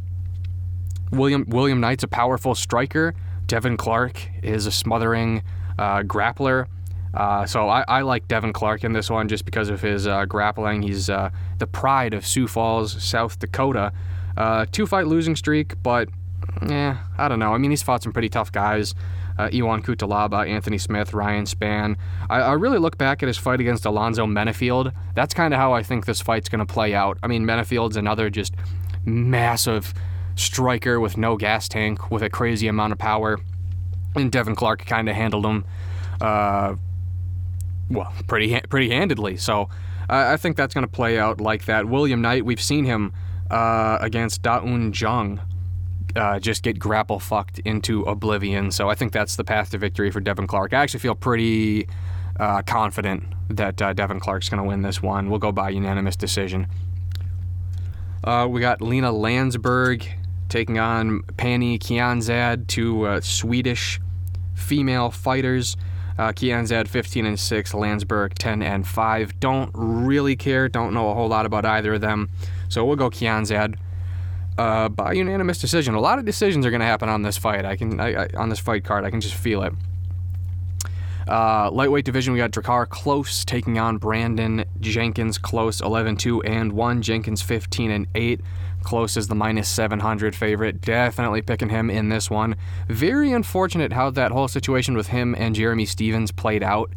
William 1.11 1.45
William 1.47 1.79
Knight's 1.79 2.03
a 2.03 2.07
powerful 2.07 2.55
striker. 2.55 3.13
Devin 3.47 3.77
Clark 3.77 4.29
is 4.43 4.65
a 4.65 4.71
smothering 4.71 5.43
uh, 5.77 6.01
grappler. 6.01 6.67
Uh, 7.13 7.45
so 7.45 7.69
I, 7.69 7.85
I, 7.87 8.01
like 8.01 8.27
Devin 8.27 8.51
Clark 8.51 8.83
in 8.83 8.91
this 8.91 9.09
one 9.09 9.29
just 9.29 9.45
because 9.45 9.69
of 9.69 9.81
his 9.81 10.05
uh, 10.05 10.25
grappling. 10.25 10.81
He's 10.81 11.09
uh, 11.09 11.29
the 11.59 11.67
pride 11.67 12.13
of 12.13 12.25
Sioux 12.25 12.47
Falls, 12.47 13.01
South 13.01 13.39
Dakota. 13.39 13.93
Uh, 14.37 14.65
two 14.71 14.85
fight 14.85 15.07
losing 15.07 15.35
streak, 15.35 15.81
but 15.81 16.09
yeah, 16.67 16.97
I 17.17 17.27
don't 17.27 17.39
know. 17.39 17.53
I 17.53 17.57
mean, 17.57 17.71
he's 17.71 17.83
fought 17.83 18.03
some 18.03 18.11
pretty 18.11 18.29
tough 18.29 18.51
guys. 18.51 18.95
Uh, 19.37 19.49
Ion 19.53 19.81
Cutelaba, 19.81 20.47
Anthony 20.47 20.77
Smith, 20.77 21.13
Ryan 21.13 21.43
Spann. 21.43 21.97
I, 22.29 22.39
I, 22.39 22.53
really 22.53 22.77
look 22.77 22.97
back 22.97 23.21
at 23.21 23.27
his 23.27 23.37
fight 23.37 23.59
against 23.59 23.85
Alonzo 23.85 24.25
Menifield. 24.25 24.93
That's 25.13 25.33
kind 25.33 25.53
of 25.53 25.59
how 25.59 25.73
I 25.73 25.83
think 25.83 26.05
this 26.05 26.21
fight's 26.21 26.47
going 26.47 26.65
to 26.65 26.73
play 26.73 26.93
out. 26.93 27.17
I 27.21 27.27
mean, 27.27 27.45
Menifield's 27.45 27.97
another 27.97 28.29
just 28.29 28.53
massive 29.03 29.93
striker 30.35 31.01
with 31.01 31.17
no 31.17 31.35
gas 31.35 31.67
tank, 31.67 32.11
with 32.11 32.23
a 32.23 32.29
crazy 32.29 32.67
amount 32.67 32.93
of 32.93 32.99
power. 32.99 33.37
And 34.15 34.31
Devin 34.31 34.55
Clark 34.55 34.85
kind 34.85 35.09
of 35.09 35.15
handled 35.15 35.45
him, 35.45 35.65
uh, 36.21 36.75
well, 37.89 38.13
pretty 38.27 38.61
pretty 38.69 38.89
handedly. 38.89 39.35
So 39.35 39.63
uh, 40.09 40.27
I 40.29 40.37
think 40.37 40.55
that's 40.55 40.73
going 40.73 40.85
to 40.85 40.91
play 40.91 41.19
out 41.19 41.41
like 41.41 41.65
that. 41.65 41.87
William 41.87 42.21
Knight, 42.21 42.45
we've 42.45 42.61
seen 42.61 42.85
him 42.85 43.11
uh, 43.49 43.97
against 44.01 44.41
Daun 44.41 44.93
Jung 44.93 45.41
uh, 46.15 46.39
just 46.39 46.63
get 46.63 46.79
grapple 46.79 47.19
fucked 47.19 47.59
into 47.59 48.03
oblivion. 48.03 48.71
So 48.71 48.89
I 48.89 48.95
think 48.95 49.11
that's 49.11 49.35
the 49.35 49.43
path 49.43 49.71
to 49.71 49.77
victory 49.77 50.11
for 50.11 50.19
Devin 50.19 50.47
Clark. 50.47 50.73
I 50.73 50.81
actually 50.81 51.01
feel 51.01 51.15
pretty 51.15 51.87
uh, 52.39 52.61
confident 52.63 53.23
that 53.49 53.81
uh, 53.81 53.93
Devin 53.93 54.19
Clark's 54.19 54.49
going 54.49 54.61
to 54.61 54.67
win 54.67 54.81
this 54.81 55.01
one. 55.01 55.29
We'll 55.29 55.39
go 55.39 55.51
by 55.51 55.69
unanimous 55.69 56.15
decision. 56.15 56.67
Uh, 58.23 58.47
we 58.49 58.61
got 58.61 58.81
Lena 58.81 59.11
Landsberg 59.11 60.07
taking 60.49 60.79
on 60.79 61.21
Pannie 61.37 61.77
Kianzad, 61.77 62.67
two 62.67 63.05
uh, 63.05 63.21
Swedish 63.21 63.99
female 64.55 65.11
fighters. 65.11 65.75
Uh, 66.17 66.31
Kianzad 66.31 66.87
15 66.87 67.25
and 67.25 67.37
6, 67.37 67.73
Landsberg 67.73 68.35
10 68.35 68.61
and 68.61 68.87
5. 68.87 69.39
Don't 69.41 69.69
really 69.73 70.37
care, 70.37 70.69
don't 70.69 70.93
know 70.93 71.09
a 71.09 71.13
whole 71.13 71.27
lot 71.27 71.45
about 71.45 71.65
either 71.65 71.95
of 71.95 72.01
them. 72.01 72.29
So 72.75 72.83
we'll 72.83 72.97
go 72.97 73.09
Kianzad 73.09 73.77
uh, 74.57 74.89
by 74.89 75.13
unanimous 75.13 75.59
decision. 75.59 75.93
A 75.93 75.99
lot 76.01 76.19
of 76.19 76.25
decisions 76.25 76.65
are 76.65 76.71
going 76.71 76.81
to 76.81 76.85
happen 76.85 77.07
on 77.07 77.21
this 77.21 77.37
fight. 77.37 77.63
I 77.63 77.77
can 77.77 78.01
I, 78.01 78.23
I, 78.23 78.27
on 78.35 78.49
this 78.49 78.59
fight 78.59 78.83
card. 78.83 79.05
I 79.05 79.09
can 79.09 79.21
just 79.21 79.35
feel 79.35 79.63
it. 79.63 79.71
Uh, 81.25 81.71
lightweight 81.71 82.03
division, 82.03 82.33
we 82.33 82.39
got 82.39 82.51
Drakkar 82.51 82.87
Klose 82.87 83.45
taking 83.45 83.79
on 83.79 83.97
Brandon 83.97 84.65
Jenkins. 84.81 85.39
Klose 85.39 85.81
11-2 85.81 86.41
and 86.45 86.73
1. 86.73 87.01
Jenkins 87.01 87.41
15 87.41 87.91
and 87.91 88.07
8. 88.13 88.41
Klose 88.83 89.15
is 89.15 89.29
the 89.29 89.35
minus 89.35 89.69
700 89.69 90.35
favorite. 90.35 90.81
Definitely 90.81 91.43
picking 91.43 91.69
him 91.69 91.89
in 91.89 92.09
this 92.09 92.29
one. 92.29 92.57
Very 92.89 93.31
unfortunate 93.31 93.93
how 93.93 94.09
that 94.09 94.33
whole 94.33 94.49
situation 94.49 94.97
with 94.97 95.07
him 95.07 95.33
and 95.37 95.55
Jeremy 95.55 95.85
Stephens 95.85 96.33
played 96.33 96.61
out. 96.61 96.91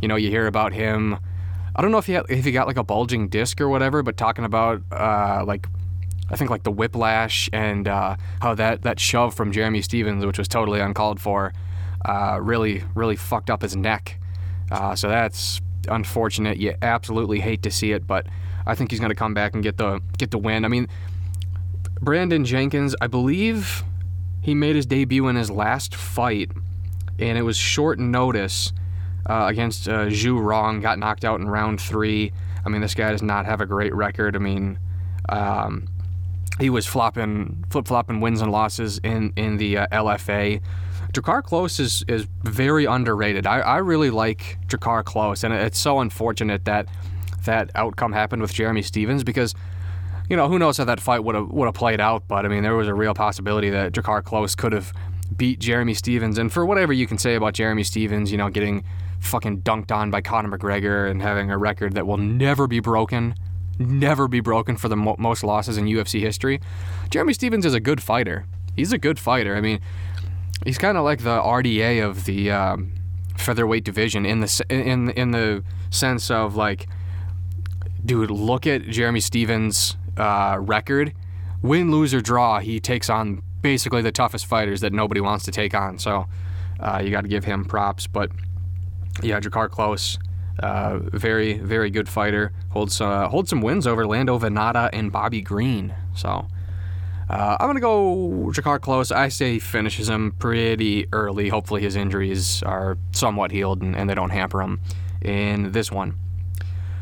You 0.00 0.06
know, 0.06 0.14
you 0.14 0.30
hear 0.30 0.46
about 0.46 0.74
him 0.74 1.18
I 1.76 1.82
don't 1.82 1.90
know 1.90 1.98
if 1.98 2.06
he 2.06 2.12
had, 2.12 2.26
if 2.28 2.44
he 2.44 2.52
got 2.52 2.66
like 2.66 2.76
a 2.76 2.84
bulging 2.84 3.28
disc 3.28 3.60
or 3.60 3.68
whatever, 3.68 4.02
but 4.02 4.16
talking 4.16 4.44
about 4.44 4.82
uh, 4.92 5.44
like 5.46 5.66
I 6.30 6.36
think 6.36 6.50
like 6.50 6.62
the 6.62 6.70
whiplash 6.70 7.50
and 7.52 7.88
uh, 7.88 8.16
how 8.40 8.54
that 8.54 8.82
that 8.82 9.00
shove 9.00 9.34
from 9.34 9.52
Jeremy 9.52 9.82
Stephens, 9.82 10.24
which 10.24 10.38
was 10.38 10.48
totally 10.48 10.80
uncalled 10.80 11.20
for, 11.20 11.52
uh, 12.04 12.38
really 12.40 12.84
really 12.94 13.16
fucked 13.16 13.50
up 13.50 13.62
his 13.62 13.76
neck. 13.76 14.20
Uh, 14.70 14.94
so 14.94 15.08
that's 15.08 15.60
unfortunate. 15.88 16.58
You 16.58 16.74
absolutely 16.80 17.40
hate 17.40 17.62
to 17.64 17.70
see 17.70 17.92
it, 17.92 18.06
but 18.06 18.26
I 18.66 18.74
think 18.74 18.90
he's 18.90 19.00
going 19.00 19.10
to 19.10 19.16
come 19.16 19.34
back 19.34 19.54
and 19.54 19.62
get 19.62 19.76
the 19.76 20.00
get 20.16 20.30
the 20.30 20.38
win. 20.38 20.64
I 20.64 20.68
mean, 20.68 20.88
Brandon 22.00 22.44
Jenkins, 22.44 22.94
I 23.00 23.08
believe 23.08 23.82
he 24.40 24.54
made 24.54 24.76
his 24.76 24.86
debut 24.86 25.26
in 25.28 25.36
his 25.36 25.50
last 25.50 25.94
fight, 25.94 26.52
and 27.18 27.36
it 27.36 27.42
was 27.42 27.56
short 27.56 27.98
notice 27.98 28.72
uh, 29.26 29.46
against 29.48 29.88
uh, 29.88 30.06
Zhu 30.06 30.42
Rong, 30.42 30.80
got 30.80 30.98
knocked 30.98 31.24
out 31.24 31.40
in 31.40 31.48
round 31.48 31.80
three. 31.80 32.32
I 32.64 32.68
mean, 32.68 32.80
this 32.80 32.94
guy 32.94 33.10
does 33.10 33.22
not 33.22 33.46
have 33.46 33.60
a 33.60 33.66
great 33.66 33.94
record. 33.94 34.36
I 34.36 34.38
mean, 34.38 34.78
um, 35.28 35.88
he 36.58 36.70
was 36.70 36.86
flopping, 36.86 37.64
flip 37.70 37.86
flopping 37.86 38.20
wins 38.20 38.40
and 38.40 38.50
losses 38.52 38.98
in 38.98 39.32
in 39.36 39.56
the 39.56 39.78
uh, 39.78 39.86
LFA. 39.88 40.60
Drakkar 41.12 41.42
Klose 41.42 41.80
is 41.80 42.04
is 42.08 42.26
very 42.42 42.84
underrated. 42.84 43.46
I, 43.46 43.60
I 43.60 43.76
really 43.78 44.10
like 44.10 44.58
Drakkar 44.66 45.04
Klose, 45.04 45.44
and 45.44 45.54
it's 45.54 45.78
so 45.78 46.00
unfortunate 46.00 46.64
that 46.64 46.88
that 47.44 47.70
outcome 47.74 48.12
happened 48.12 48.42
with 48.42 48.52
Jeremy 48.52 48.82
Stephens 48.82 49.24
because. 49.24 49.54
You 50.30 50.38
know, 50.38 50.48
who 50.48 50.58
knows 50.58 50.78
how 50.78 50.84
that 50.84 51.00
fight 51.00 51.22
would 51.22 51.34
have 51.34 51.50
would 51.50 51.66
have 51.66 51.74
played 51.74 52.00
out, 52.00 52.26
but 52.26 52.46
I 52.46 52.48
mean, 52.48 52.62
there 52.62 52.74
was 52.74 52.88
a 52.88 52.94
real 52.94 53.12
possibility 53.12 53.68
that 53.68 53.92
Drakkar 53.92 54.22
Klose 54.22 54.56
could 54.56 54.72
have 54.72 54.90
beat 55.36 55.58
Jeremy 55.58 55.94
Stephens, 55.94 56.38
And 56.38 56.52
for 56.52 56.64
whatever 56.64 56.92
you 56.92 57.06
can 57.06 57.18
say 57.18 57.34
about 57.34 57.54
Jeremy 57.54 57.84
Stephens, 57.84 58.30
you 58.30 58.38
know, 58.38 58.48
getting 58.48 58.84
fucking 59.24 59.62
dunked 59.62 59.90
on 59.90 60.10
by 60.10 60.20
Conor 60.20 60.56
McGregor 60.56 61.10
and 61.10 61.22
having 61.22 61.50
a 61.50 61.58
record 61.58 61.94
that 61.94 62.06
will 62.06 62.16
never 62.16 62.66
be 62.66 62.80
broken, 62.80 63.34
never 63.78 64.28
be 64.28 64.40
broken 64.40 64.76
for 64.76 64.88
the 64.88 64.96
mo- 64.96 65.16
most 65.18 65.42
losses 65.42 65.76
in 65.78 65.86
UFC 65.86 66.20
history. 66.20 66.60
Jeremy 67.10 67.34
Stephens 67.34 67.66
is 67.66 67.74
a 67.74 67.80
good 67.80 68.02
fighter. 68.02 68.46
He's 68.76 68.92
a 68.92 68.98
good 68.98 69.18
fighter. 69.18 69.56
I 69.56 69.60
mean, 69.60 69.80
he's 70.64 70.78
kind 70.78 70.98
of 70.98 71.04
like 71.04 71.22
the 71.22 71.40
RDA 71.40 72.04
of 72.04 72.24
the 72.24 72.50
um, 72.50 72.92
featherweight 73.36 73.84
division 73.84 74.26
in 74.26 74.40
the 74.40 74.64
in 74.68 75.10
in 75.10 75.30
the 75.30 75.64
sense 75.90 76.30
of 76.30 76.56
like, 76.56 76.88
dude, 78.04 78.30
look 78.30 78.66
at 78.66 78.82
Jeremy 78.82 79.20
Stephens' 79.20 79.96
uh, 80.16 80.58
record, 80.60 81.14
win, 81.62 81.90
lose 81.90 82.12
or 82.12 82.20
draw, 82.20 82.60
he 82.60 82.80
takes 82.80 83.08
on 83.08 83.42
basically 83.62 84.02
the 84.02 84.12
toughest 84.12 84.46
fighters 84.46 84.80
that 84.82 84.92
nobody 84.92 85.20
wants 85.20 85.44
to 85.44 85.50
take 85.50 85.74
on. 85.74 85.98
So 85.98 86.26
uh, 86.80 87.00
you 87.02 87.10
got 87.10 87.22
to 87.22 87.28
give 87.28 87.44
him 87.44 87.64
props. 87.64 88.06
But 88.06 88.30
yeah, 89.22 89.40
Drakkar 89.40 89.68
Klose, 89.68 90.18
uh, 90.60 90.98
very 90.98 91.58
very 91.58 91.90
good 91.90 92.08
fighter. 92.08 92.52
Holds 92.70 93.00
uh, 93.00 93.28
holds 93.28 93.50
some 93.50 93.60
wins 93.60 93.86
over 93.86 94.06
Lando 94.06 94.38
Vannata 94.38 94.90
and 94.92 95.12
Bobby 95.12 95.40
Green. 95.40 95.94
So. 96.14 96.46
Uh, 97.26 97.56
I'm 97.58 97.68
gonna 97.68 97.80
go 97.80 98.52
Drakkar 98.52 98.80
Klose. 98.80 99.10
I 99.10 99.28
say 99.28 99.54
he 99.54 99.58
finishes 99.58 100.10
him 100.10 100.32
pretty 100.38 101.06
early. 101.10 101.48
Hopefully 101.48 101.80
his 101.80 101.96
injuries 101.96 102.62
are 102.62 102.98
somewhat 103.12 103.50
healed 103.50 103.80
and, 103.80 103.96
and 103.96 104.10
they 104.10 104.14
don't 104.14 104.28
hamper 104.28 104.60
him 104.60 104.80
in 105.22 105.72
this 105.72 105.90
one. 105.90 106.18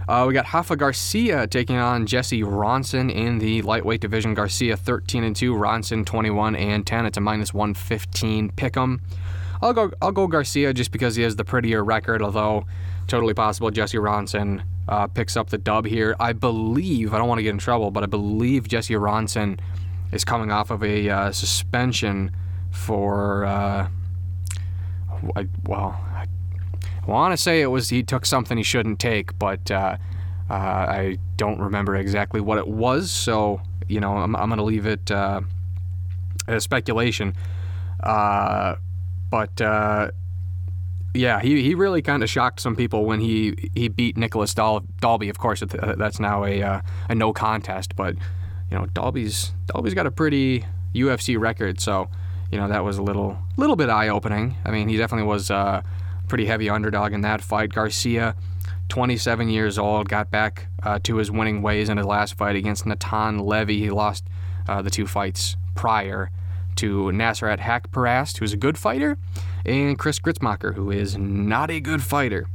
Uh, 0.09 0.25
we 0.27 0.35
got 0.35 0.53
Rafa 0.53 0.77
Garcia 0.77 1.46
taking 1.46 1.77
on 1.77 2.07
Jesse 2.07 2.42
Ronson 2.42 3.12
in 3.12 3.38
the 3.38 3.62
lightweight 3.62 4.01
division. 4.01 4.35
Garcia 4.35 4.77
13 4.77 5.25
and 5.25 5.35
2, 5.35 5.55
Ronson 5.55 6.05
21 6.05 6.57
and 6.57 6.87
10. 6.87 7.07
It's 7.07 7.16
a 7.18 7.20
minus 7.20 7.55
115 7.55 8.51
pick 8.51 8.77
'em. 8.77 9.01
I'll 9.62 9.72
go 9.72 9.92
I'll 10.03 10.12
go 10.12 10.27
Garcia 10.27 10.75
just 10.75 10.90
because 10.90 11.16
he 11.16 11.22
has 11.22 11.37
the 11.37 11.44
prettier 11.44 11.85
record, 11.85 12.20
although 12.20 12.66
totally 13.07 13.35
possible 13.35 13.70
Jesse 13.70 13.96
Ronson 13.96 14.64
uh, 14.88 15.07
picks 15.07 15.37
up 15.37 15.51
the 15.51 15.59
dub 15.59 15.87
here. 15.87 16.16
I 16.18 16.33
believe 16.33 17.14
I 17.14 17.18
don't 17.18 17.29
want 17.29 17.38
to 17.38 17.42
get 17.42 17.51
in 17.51 17.59
trouble, 17.59 17.90
but 17.90 18.03
I 18.03 18.07
believe 18.07 18.66
Jesse 18.66 18.94
Ronson 18.94 19.61
is 20.11 20.25
coming 20.25 20.51
off 20.51 20.70
of 20.70 20.83
a 20.83 21.09
uh, 21.09 21.33
suspension 21.33 22.33
for 22.70 23.44
uh, 23.44 23.88
I, 25.37 25.46
well, 25.64 26.05
I 26.12 26.27
want 27.07 27.33
to 27.33 27.37
say 27.37 27.61
it 27.61 27.66
was 27.66 27.88
he 27.88 28.03
took 28.03 28.27
something 28.27 28.57
he 28.57 28.64
shouldn't 28.64 28.98
take, 28.98 29.38
but 29.38 29.70
uh, 29.70 29.96
uh, 30.51 30.55
I 30.55 31.18
don't 31.37 31.61
remember 31.61 31.94
exactly 31.94 32.40
what 32.40 32.59
it 32.59 32.66
was. 32.66 33.11
So 33.11 33.61
you 33.88 34.01
know, 34.01 34.16
I'm, 34.16 34.35
I'm 34.35 34.48
going 34.48 34.59
to 34.59 34.64
leave 34.64 34.87
it 34.87 35.11
uh, 35.11 35.42
as 36.48 36.64
speculation. 36.64 37.35
Uh, 39.32 39.46
but 39.46 39.60
uh, 39.64 40.10
yeah, 41.14 41.40
he, 41.40 41.62
he 41.62 41.74
really 41.74 42.02
kind 42.02 42.22
of 42.22 42.30
shocked 42.30 42.60
some 42.60 42.76
people 42.76 43.04
when 43.04 43.20
he 43.20 43.70
he 43.74 43.88
beat 43.88 44.16
Nicolas 44.16 44.54
Dal- 44.54 44.84
Dalby. 45.00 45.28
Of 45.28 45.38
course, 45.38 45.62
that's 45.70 46.20
now 46.20 46.44
a 46.44 46.62
uh, 46.62 46.80
a 47.08 47.14
no 47.14 47.32
contest, 47.32 47.96
but 47.96 48.14
you 48.70 48.78
know, 48.78 48.86
Dalby's 48.86 49.52
Dalby's 49.66 49.94
got 49.94 50.06
a 50.06 50.10
pretty 50.10 50.64
UFC 50.94 51.38
record, 51.38 51.80
so 51.80 52.08
you 52.50 52.58
know 52.58 52.68
that 52.68 52.84
was 52.84 52.98
a 52.98 53.02
little 53.02 53.38
little 53.56 53.76
bit 53.76 53.88
eye 53.90 54.08
opening. 54.08 54.56
I 54.64 54.70
mean, 54.70 54.88
he 54.88 54.96
definitely 54.96 55.26
was 55.26 55.50
a 55.50 55.82
pretty 56.28 56.46
heavy 56.46 56.70
underdog 56.70 57.12
in 57.12 57.20
that 57.22 57.42
fight. 57.42 57.72
Garcia, 57.72 58.34
27 58.88 59.50
years 59.50 59.78
old, 59.78 60.08
got 60.08 60.30
back 60.30 60.68
uh, 60.82 60.98
to 61.02 61.16
his 61.16 61.30
winning 61.30 61.60
ways 61.60 61.90
in 61.90 61.98
his 61.98 62.06
last 62.06 62.38
fight 62.38 62.56
against 62.56 62.86
Natan 62.86 63.38
Levy. 63.38 63.80
He 63.80 63.90
lost 63.90 64.24
uh, 64.66 64.80
the 64.80 64.90
two 64.90 65.06
fights 65.06 65.56
prior 65.74 66.30
to 66.76 67.04
Nasrat 67.12 67.61
Haqparast, 67.61 68.38
who's 68.38 68.52
a 68.52 68.56
good 68.56 68.78
fighter, 68.78 69.18
and 69.64 69.98
Chris 69.98 70.18
Gruetzemacher, 70.18 70.74
who 70.74 70.90
is 70.90 71.16
not 71.16 71.70
a 71.70 71.80
good 71.80 72.02
fighter. 72.02 72.46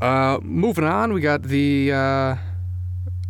Uh, 0.00 0.38
moving 0.42 0.84
on, 0.84 1.12
we 1.12 1.20
got 1.20 1.42
the 1.42 1.92
uh, 1.92 2.36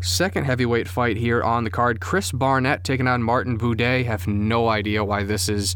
second 0.00 0.44
heavyweight 0.44 0.88
fight 0.88 1.16
here 1.16 1.42
on 1.42 1.64
the 1.64 1.70
card. 1.70 2.00
Chris 2.00 2.32
Barnett 2.32 2.84
taking 2.84 3.06
on 3.06 3.22
Martin 3.22 3.58
Buday. 3.58 4.04
Have 4.04 4.26
no 4.26 4.68
idea 4.68 5.04
why 5.04 5.24
this 5.24 5.48
is 5.48 5.74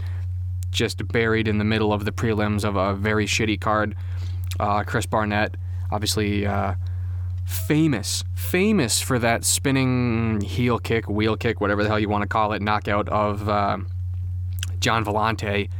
just 0.70 1.06
buried 1.08 1.48
in 1.48 1.58
the 1.58 1.64
middle 1.64 1.92
of 1.92 2.04
the 2.04 2.12
prelims 2.12 2.64
of 2.64 2.76
a 2.76 2.94
very 2.94 3.26
shitty 3.26 3.61
card. 3.61 3.94
Uh, 4.61 4.82
Chris 4.82 5.06
Barnett, 5.06 5.56
obviously 5.90 6.46
uh, 6.46 6.74
famous, 7.48 8.22
famous 8.34 9.00
for 9.00 9.18
that 9.18 9.44
spinning 9.44 10.40
heel 10.42 10.78
kick, 10.78 11.08
wheel 11.08 11.37
kick, 11.37 11.61
whatever 11.61 11.82
the 11.82 11.88
hell 11.88 11.98
you 11.98 12.08
want 12.08 12.22
to 12.22 12.28
call 12.28 12.52
it, 12.52 12.61
knockout 12.61 13.08
of 13.08 13.48
uh, 13.48 13.78
Gian 14.78 15.04
Villante. 15.04 15.70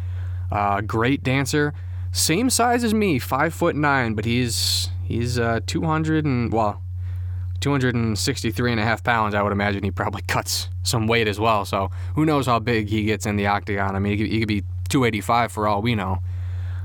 Uh, 0.51 0.81
great 0.81 1.23
dancer, 1.23 1.75
same 2.11 2.49
size 2.49 2.83
as 2.83 2.95
me, 2.95 3.19
five 3.19 3.53
foot 3.53 3.77
nine, 3.77 4.15
but 4.15 4.25
he's 4.25 4.89
he's 5.05 5.39
uh, 5.39 5.61
200 5.67 6.25
and 6.25 6.53
well 6.53 6.83
263 7.61 8.71
and 8.71 8.81
a 8.81 8.85
half 8.85 9.03
pounds, 9.03 9.35
I 9.35 9.43
would 9.43 9.53
imagine 9.53 9.83
he 9.83 9.91
probably 9.91 10.23
cuts 10.29 10.69
some 10.83 11.07
weight 11.07 11.29
as 11.29 11.39
well. 11.39 11.65
So 11.65 11.91
who 12.15 12.25
knows 12.25 12.47
how 12.47 12.61
big 12.61 12.89
he 12.89 13.05
gets 13.05 13.27
in 13.27 13.37
the 13.37 13.47
octagon? 13.47 13.95
I 13.95 13.99
mean, 13.99 14.13
he 14.13 14.19
could, 14.19 14.33
he 14.33 14.39
could 14.41 14.49
be 14.49 14.61
285 14.89 15.53
for 15.53 15.67
all 15.67 15.83
we 15.83 15.95
know. 15.95 16.19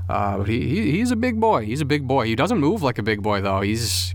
Uh, 0.08 0.38
but 0.38 0.48
he, 0.48 0.68
he, 0.68 0.90
he's 0.90 1.10
a 1.10 1.16
big 1.16 1.40
boy. 1.40 1.64
He's 1.64 1.80
a 1.80 1.86
big 1.86 2.06
boy. 2.06 2.26
He 2.26 2.34
doesn't 2.34 2.58
move 2.58 2.82
like 2.82 2.98
a 2.98 3.02
big 3.02 3.22
boy 3.22 3.40
though. 3.40 3.62
He's 3.62 4.14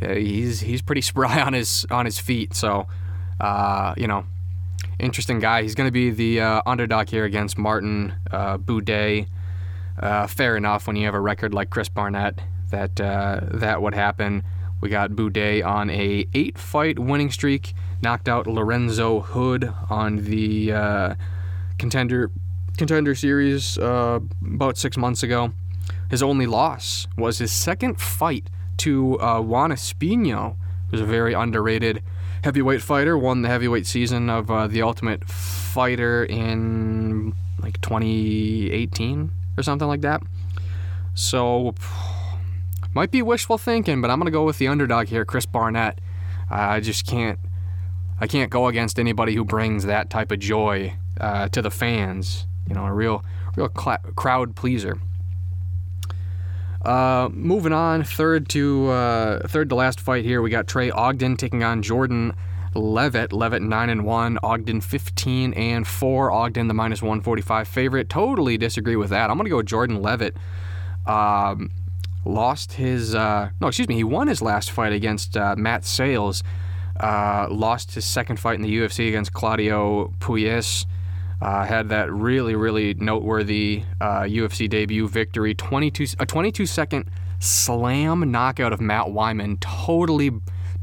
he's 0.00 0.60
he's 0.60 0.82
pretty 0.82 1.00
spry 1.12 1.40
on 1.40 1.52
his 1.52 1.86
on 1.90 2.04
his 2.04 2.18
feet. 2.18 2.54
So 2.54 2.86
uh, 3.40 3.94
you 3.96 4.06
know, 4.06 4.24
interesting 4.98 5.38
guy. 5.38 5.62
He's 5.62 5.74
going 5.74 5.88
to 5.88 5.92
be 5.92 6.10
the 6.10 6.40
uh, 6.40 6.62
underdog 6.66 7.08
here 7.08 7.24
against 7.24 7.58
Martin 7.58 8.14
uh, 8.30 8.58
Buday. 8.58 9.26
Uh, 9.98 10.26
fair 10.26 10.56
enough 10.56 10.86
when 10.86 10.96
you 10.96 11.04
have 11.04 11.14
a 11.14 11.20
record 11.20 11.52
like 11.52 11.68
Chris 11.70 11.88
Barnett 11.88 12.40
that 12.70 13.00
uh, 13.00 13.40
that 13.42 13.82
would 13.82 13.94
happen. 13.94 14.42
We 14.80 14.88
got 14.88 15.10
Buday 15.10 15.64
on 15.64 15.90
a 15.90 16.26
eight 16.32 16.56
fight 16.56 16.98
winning 16.98 17.30
streak, 17.30 17.74
knocked 18.02 18.28
out 18.28 18.46
Lorenzo 18.46 19.20
Hood 19.20 19.72
on 19.90 20.24
the 20.24 20.72
uh, 20.72 21.14
contender 21.78 22.30
contender 22.78 23.14
series 23.14 23.76
uh, 23.78 24.20
about 24.42 24.78
six 24.78 24.96
months 24.96 25.22
ago. 25.22 25.52
His 26.08 26.22
only 26.22 26.46
loss 26.46 27.06
was 27.16 27.38
his 27.38 27.52
second 27.52 28.00
fight 28.00 28.48
to 28.80 29.20
uh, 29.20 29.40
Juan 29.42 29.70
Espino, 29.70 30.56
who's 30.90 31.00
a 31.00 31.04
very 31.04 31.34
underrated 31.34 32.02
heavyweight 32.42 32.80
fighter. 32.80 33.18
Won 33.18 33.42
the 33.42 33.48
heavyweight 33.48 33.86
season 33.86 34.30
of 34.30 34.50
uh, 34.50 34.66
the 34.66 34.80
Ultimate 34.80 35.28
Fighter 35.28 36.24
in 36.24 37.34
like 37.60 37.80
2018 37.82 39.30
or 39.58 39.62
something 39.62 39.86
like 39.86 40.00
that. 40.00 40.22
So 41.14 41.74
might 42.94 43.10
be 43.10 43.20
wishful 43.20 43.58
thinking, 43.58 44.00
but 44.00 44.10
I'm 44.10 44.18
gonna 44.18 44.30
go 44.30 44.44
with 44.44 44.56
the 44.56 44.68
underdog 44.68 45.08
here, 45.08 45.26
Chris 45.26 45.44
Barnett. 45.44 46.00
I 46.48 46.80
just 46.80 47.06
can't, 47.06 47.38
I 48.18 48.26
can't 48.26 48.50
go 48.50 48.66
against 48.66 48.98
anybody 48.98 49.34
who 49.34 49.44
brings 49.44 49.84
that 49.84 50.08
type 50.08 50.32
of 50.32 50.38
joy 50.38 50.94
uh, 51.20 51.48
to 51.48 51.60
the 51.60 51.70
fans. 51.70 52.46
You 52.66 52.74
know, 52.74 52.86
a 52.86 52.92
real, 52.92 53.24
real 53.56 53.68
cl- 53.78 53.98
crowd 54.16 54.56
pleaser. 54.56 54.98
Uh, 56.84 57.28
moving 57.32 57.72
on, 57.72 58.04
third 58.04 58.48
to 58.48 58.88
uh, 58.88 59.46
third 59.48 59.68
to 59.68 59.74
last 59.74 60.00
fight 60.00 60.24
here, 60.24 60.40
we 60.40 60.48
got 60.50 60.66
Trey 60.66 60.90
Ogden 60.90 61.36
taking 61.36 61.62
on 61.62 61.82
Jordan 61.82 62.32
Leavitt. 62.74 63.32
Leavitt 63.32 63.62
nine 63.62 63.90
and 63.90 64.04
one, 64.04 64.38
Ogden 64.42 64.80
15 64.80 65.52
and 65.54 65.86
four. 65.86 66.30
Ogden 66.30 66.68
the 66.68 66.74
minus 66.74 67.02
145 67.02 67.68
favorite. 67.68 68.08
Totally 68.08 68.56
disagree 68.56 68.96
with 68.96 69.10
that. 69.10 69.30
I'm 69.30 69.36
gonna 69.36 69.50
go 69.50 69.58
with 69.58 69.66
Jordan 69.66 70.00
Leavitt. 70.00 70.36
Um, 71.06 71.70
lost 72.24 72.72
his 72.72 73.14
uh, 73.14 73.50
no, 73.60 73.68
excuse 73.68 73.88
me, 73.88 73.96
he 73.96 74.04
won 74.04 74.28
his 74.28 74.40
last 74.40 74.70
fight 74.70 74.92
against 74.92 75.36
uh, 75.36 75.56
Matt 75.56 75.84
Sayles. 75.84 76.42
Uh, 76.98 77.46
lost 77.50 77.94
his 77.94 78.04
second 78.04 78.38
fight 78.38 78.54
in 78.56 78.62
the 78.62 78.78
UFC 78.78 79.08
against 79.08 79.32
Claudio 79.32 80.12
Puelles. 80.20 80.86
Uh, 81.40 81.64
had 81.64 81.88
that 81.88 82.12
really, 82.12 82.54
really 82.54 82.92
noteworthy 82.94 83.82
UFC 84.00 84.68
debut 84.68 85.08
victory. 85.08 85.54
22 85.54 86.16
a 86.18 86.26
22 86.26 86.66
second 86.66 87.10
slam 87.38 88.30
knockout 88.30 88.72
of 88.72 88.80
Matt 88.80 89.06
Wiman. 89.06 89.58
Totally, 89.60 90.30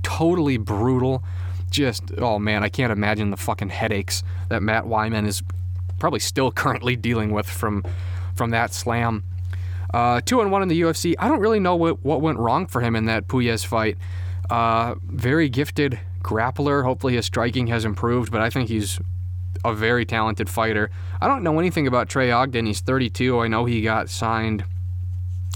totally 0.04 0.58
brutal. 0.58 1.24
Just 1.70 2.12
oh 2.17 2.39
man, 2.39 2.63
I 2.63 2.70
can't 2.70 2.91
imagine 2.91 3.30
the 3.30 3.38
fucking 3.38 3.70
headaches 3.70 4.24
that 4.50 4.63
Matt 4.63 4.86
Wiman 4.86 5.28
is 5.28 5.43
probably 6.00 6.20
still 6.20 6.52
currently 6.63 6.96
dealing 6.96 7.32
with 7.32 7.48
from 7.48 7.86
from 8.36 8.50
that 8.50 8.74
slam. 8.74 9.24
Uh, 9.93 10.22
two 10.26 10.41
and 10.41 10.52
one 10.52 10.62
in 10.62 10.67
the 10.67 10.82
UFC. 10.82 11.15
I 11.17 11.28
don't 11.28 11.39
really 11.39 11.60
know 11.60 11.76
what, 11.76 12.04
what 12.04 12.22
went 12.22 12.39
wrong 12.39 12.67
for 12.67 12.82
him 12.82 12.96
in 12.96 13.06
that 13.06 13.28
Puelles 13.28 13.65
fight. 13.65 13.98
Uh, 14.50 14.96
very 15.04 15.50
gifted 15.50 16.00
grappler. 16.22 16.84
Hopefully 16.84 17.15
his 17.15 17.26
striking 17.26 17.67
has 17.67 17.86
improved, 17.86 18.32
but 18.32 18.41
I 18.41 18.50
think 18.50 18.70
he's 18.70 19.00
a 19.69 19.75
very 19.75 20.06
talented 20.06 20.49
fighter. 20.49 20.89
I 21.21 21.27
don't 21.27 21.43
know 21.43 21.60
anything 21.60 21.88
about 21.88 22.10
Trey 22.10 22.32
Ogden. 22.32 22.65
He's 22.65 22.82
32. 22.82 23.39
I 23.39 23.47
know 23.47 23.65
he 23.65 23.82
got 23.82 24.10
signed 24.10 24.63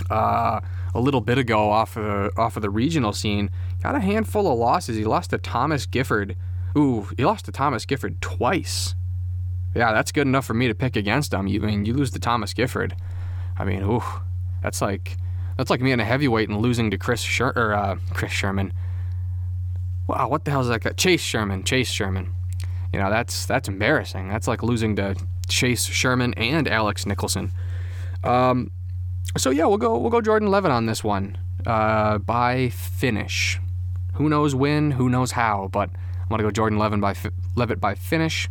uh, 0.10 0.60
a 0.94 1.00
little 1.00 1.22
bit 1.22 1.38
ago 1.38 1.70
off 1.70 1.98
of 1.98 2.38
off 2.38 2.56
of 2.56 2.62
the 2.62 2.70
regional 2.70 3.14
scene. 3.14 3.50
Got 3.84 3.96
a 3.96 4.00
handful 4.00 4.52
of 4.52 4.58
losses. 4.58 4.98
He 4.98 5.04
lost 5.04 5.32
to 5.32 5.38
Thomas 5.38 5.86
Gifford. 5.86 6.36
Ooh, 6.78 7.08
he 7.18 7.26
lost 7.26 7.46
to 7.46 7.52
Thomas 7.52 7.86
Gifford 7.86 8.22
twice. 8.22 8.96
Yeah, 9.76 9.94
that's 9.94 10.12
good 10.12 10.28
enough 10.28 10.46
for 10.46 10.54
me 10.54 10.68
to 10.68 10.76
pick 10.76 10.96
against 10.96 11.34
him. 11.34 11.48
You 11.48 11.64
I 11.64 11.68
mean 11.68 11.86
you 11.86 11.94
lose 11.94 12.12
to 12.12 12.20
Thomas 12.20 12.54
Gifford. 12.54 12.96
I 13.58 13.66
mean, 13.66 13.84
ooh, 13.84 14.04
that's 14.62 14.82
like 14.82 15.18
that's 15.58 15.70
like 15.70 15.82
me 15.82 15.92
in 15.92 16.00
a 16.00 16.06
heavyweight 16.06 16.50
and 16.50 16.60
losing 16.60 16.92
to 16.92 16.98
Chris 16.98 17.22
Sher- 17.22 17.54
or 17.56 17.74
uh, 17.74 17.98
Chris 18.14 18.32
Sherman. 18.32 18.74
Wow, 20.08 20.28
what 20.28 20.46
the 20.46 20.52
hell 20.52 20.62
is 20.62 20.68
that 20.68 20.82
guy? 20.82 20.92
Chase 20.92 21.22
Sherman. 21.22 21.64
Chase 21.64 21.90
Sherman. 21.90 22.34
You 22.94 23.00
know, 23.00 23.10
that's 23.10 23.46
that's 23.46 23.68
embarrassing. 23.68 24.28
That's 24.28 24.48
like 24.48 24.64
losing 24.64 24.96
to 24.98 25.16
Chase 25.48 25.86
Sherman 25.86 26.34
and 26.36 26.68
Alex 26.68 27.06
Nicholson. 27.06 27.52
Um, 28.24 28.72
so 29.38 29.50
yeah, 29.50 29.66
we'll 29.66 29.78
go 29.78 29.98
we'll 29.98 30.12
go 30.12 30.22
Jordan 30.22 30.50
Levin 30.50 30.72
on 30.72 30.86
this 30.86 31.04
one 31.04 31.38
uh, 31.66 32.18
by 32.18 32.70
finish. 32.70 33.60
Who 34.16 34.28
knows 34.30 34.54
when? 34.54 34.92
Who 34.92 35.10
knows 35.10 35.32
how? 35.32 35.70
But 35.72 35.90
I'm 35.90 36.30
gonna 36.30 36.44
go 36.44 36.52
Jordan 36.52 36.78
Levin 36.78 37.00
by 37.00 37.16
Leavitt 37.56 37.80
by 37.80 37.96
finish. 37.96 38.50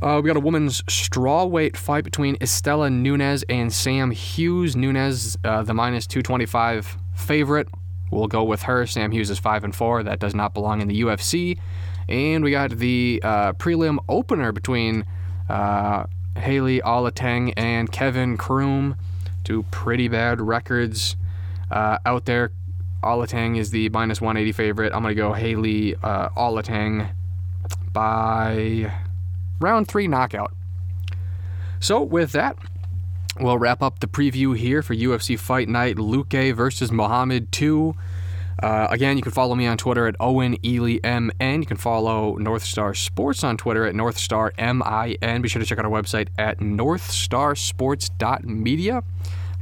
Uh, 0.00 0.20
we 0.22 0.28
got 0.28 0.36
a 0.36 0.40
women's 0.40 0.80
strawweight 0.82 1.76
fight 1.76 2.04
between 2.04 2.36
Istela 2.36 2.92
Nunes 2.92 3.42
and 3.48 3.72
Sam 3.72 4.12
Hughes. 4.12 4.76
Nunes, 4.76 5.36
uh, 5.42 5.64
the 5.64 5.74
minus 5.74 6.06
225 6.06 6.96
favorite. 7.16 7.68
We'll 8.12 8.28
go 8.28 8.44
with 8.44 8.62
her. 8.62 8.86
Sam 8.86 9.10
Hughes 9.10 9.28
is 9.28 9.40
five 9.40 9.64
and 9.64 9.74
four. 9.74 10.04
That 10.04 10.20
does 10.20 10.36
not 10.36 10.54
belong 10.54 10.80
in 10.80 10.86
the 10.88 11.00
UFC. 11.02 11.58
And 12.08 12.42
we 12.42 12.50
got 12.50 12.70
the 12.70 13.20
uh, 13.22 13.52
prelim 13.54 13.98
opener 14.08 14.52
between 14.52 15.04
uh, 15.48 16.04
Haley 16.36 16.80
Alateng 16.80 17.52
and 17.56 17.90
Kevin 17.90 18.36
Croom. 18.36 18.96
Two 19.44 19.64
pretty 19.70 20.08
bad 20.08 20.40
records 20.40 21.16
uh, 21.70 21.98
out 22.04 22.24
there. 22.24 22.52
Alateng 23.02 23.56
is 23.58 23.70
the 23.70 23.88
minus 23.90 24.20
180 24.20 24.52
favorite. 24.52 24.92
I'm 24.92 25.02
going 25.02 25.14
to 25.14 25.20
go 25.20 25.32
Haley 25.32 25.94
uh, 26.02 26.28
by 27.92 28.92
round 29.60 29.88
three 29.88 30.08
knockout. 30.08 30.52
So, 31.80 32.02
with 32.02 32.32
that, 32.32 32.56
we'll 33.38 33.58
wrap 33.58 33.82
up 33.82 34.00
the 34.00 34.08
preview 34.08 34.56
here 34.56 34.82
for 34.82 34.94
UFC 34.94 35.38
Fight 35.38 35.68
Night 35.68 35.96
Luque 35.96 36.54
versus 36.54 36.90
Muhammad 36.90 37.52
2. 37.52 37.94
Uh, 38.62 38.86
again, 38.90 39.16
you 39.16 39.22
can 39.22 39.32
follow 39.32 39.54
me 39.54 39.66
on 39.66 39.76
Twitter 39.76 40.06
at 40.06 40.16
Owen 40.20 40.56
Ely 40.64 40.98
MN. 41.04 41.60
You 41.60 41.66
can 41.66 41.76
follow 41.76 42.36
North 42.36 42.64
Star 42.64 42.94
Sports 42.94 43.44
on 43.44 43.56
Twitter 43.56 43.86
at 43.86 43.94
North 43.94 44.18
Star 44.18 44.52
MIN. 44.58 45.42
Be 45.42 45.48
sure 45.48 45.60
to 45.60 45.66
check 45.66 45.78
out 45.78 45.84
our 45.84 45.90
website 45.90 46.28
at 46.38 46.58
northstarsports.media. 46.58 49.02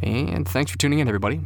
And 0.02 0.48
thanks 0.48 0.70
for 0.70 0.78
tuning 0.78 0.98
in, 0.98 1.08
everybody. 1.08 1.40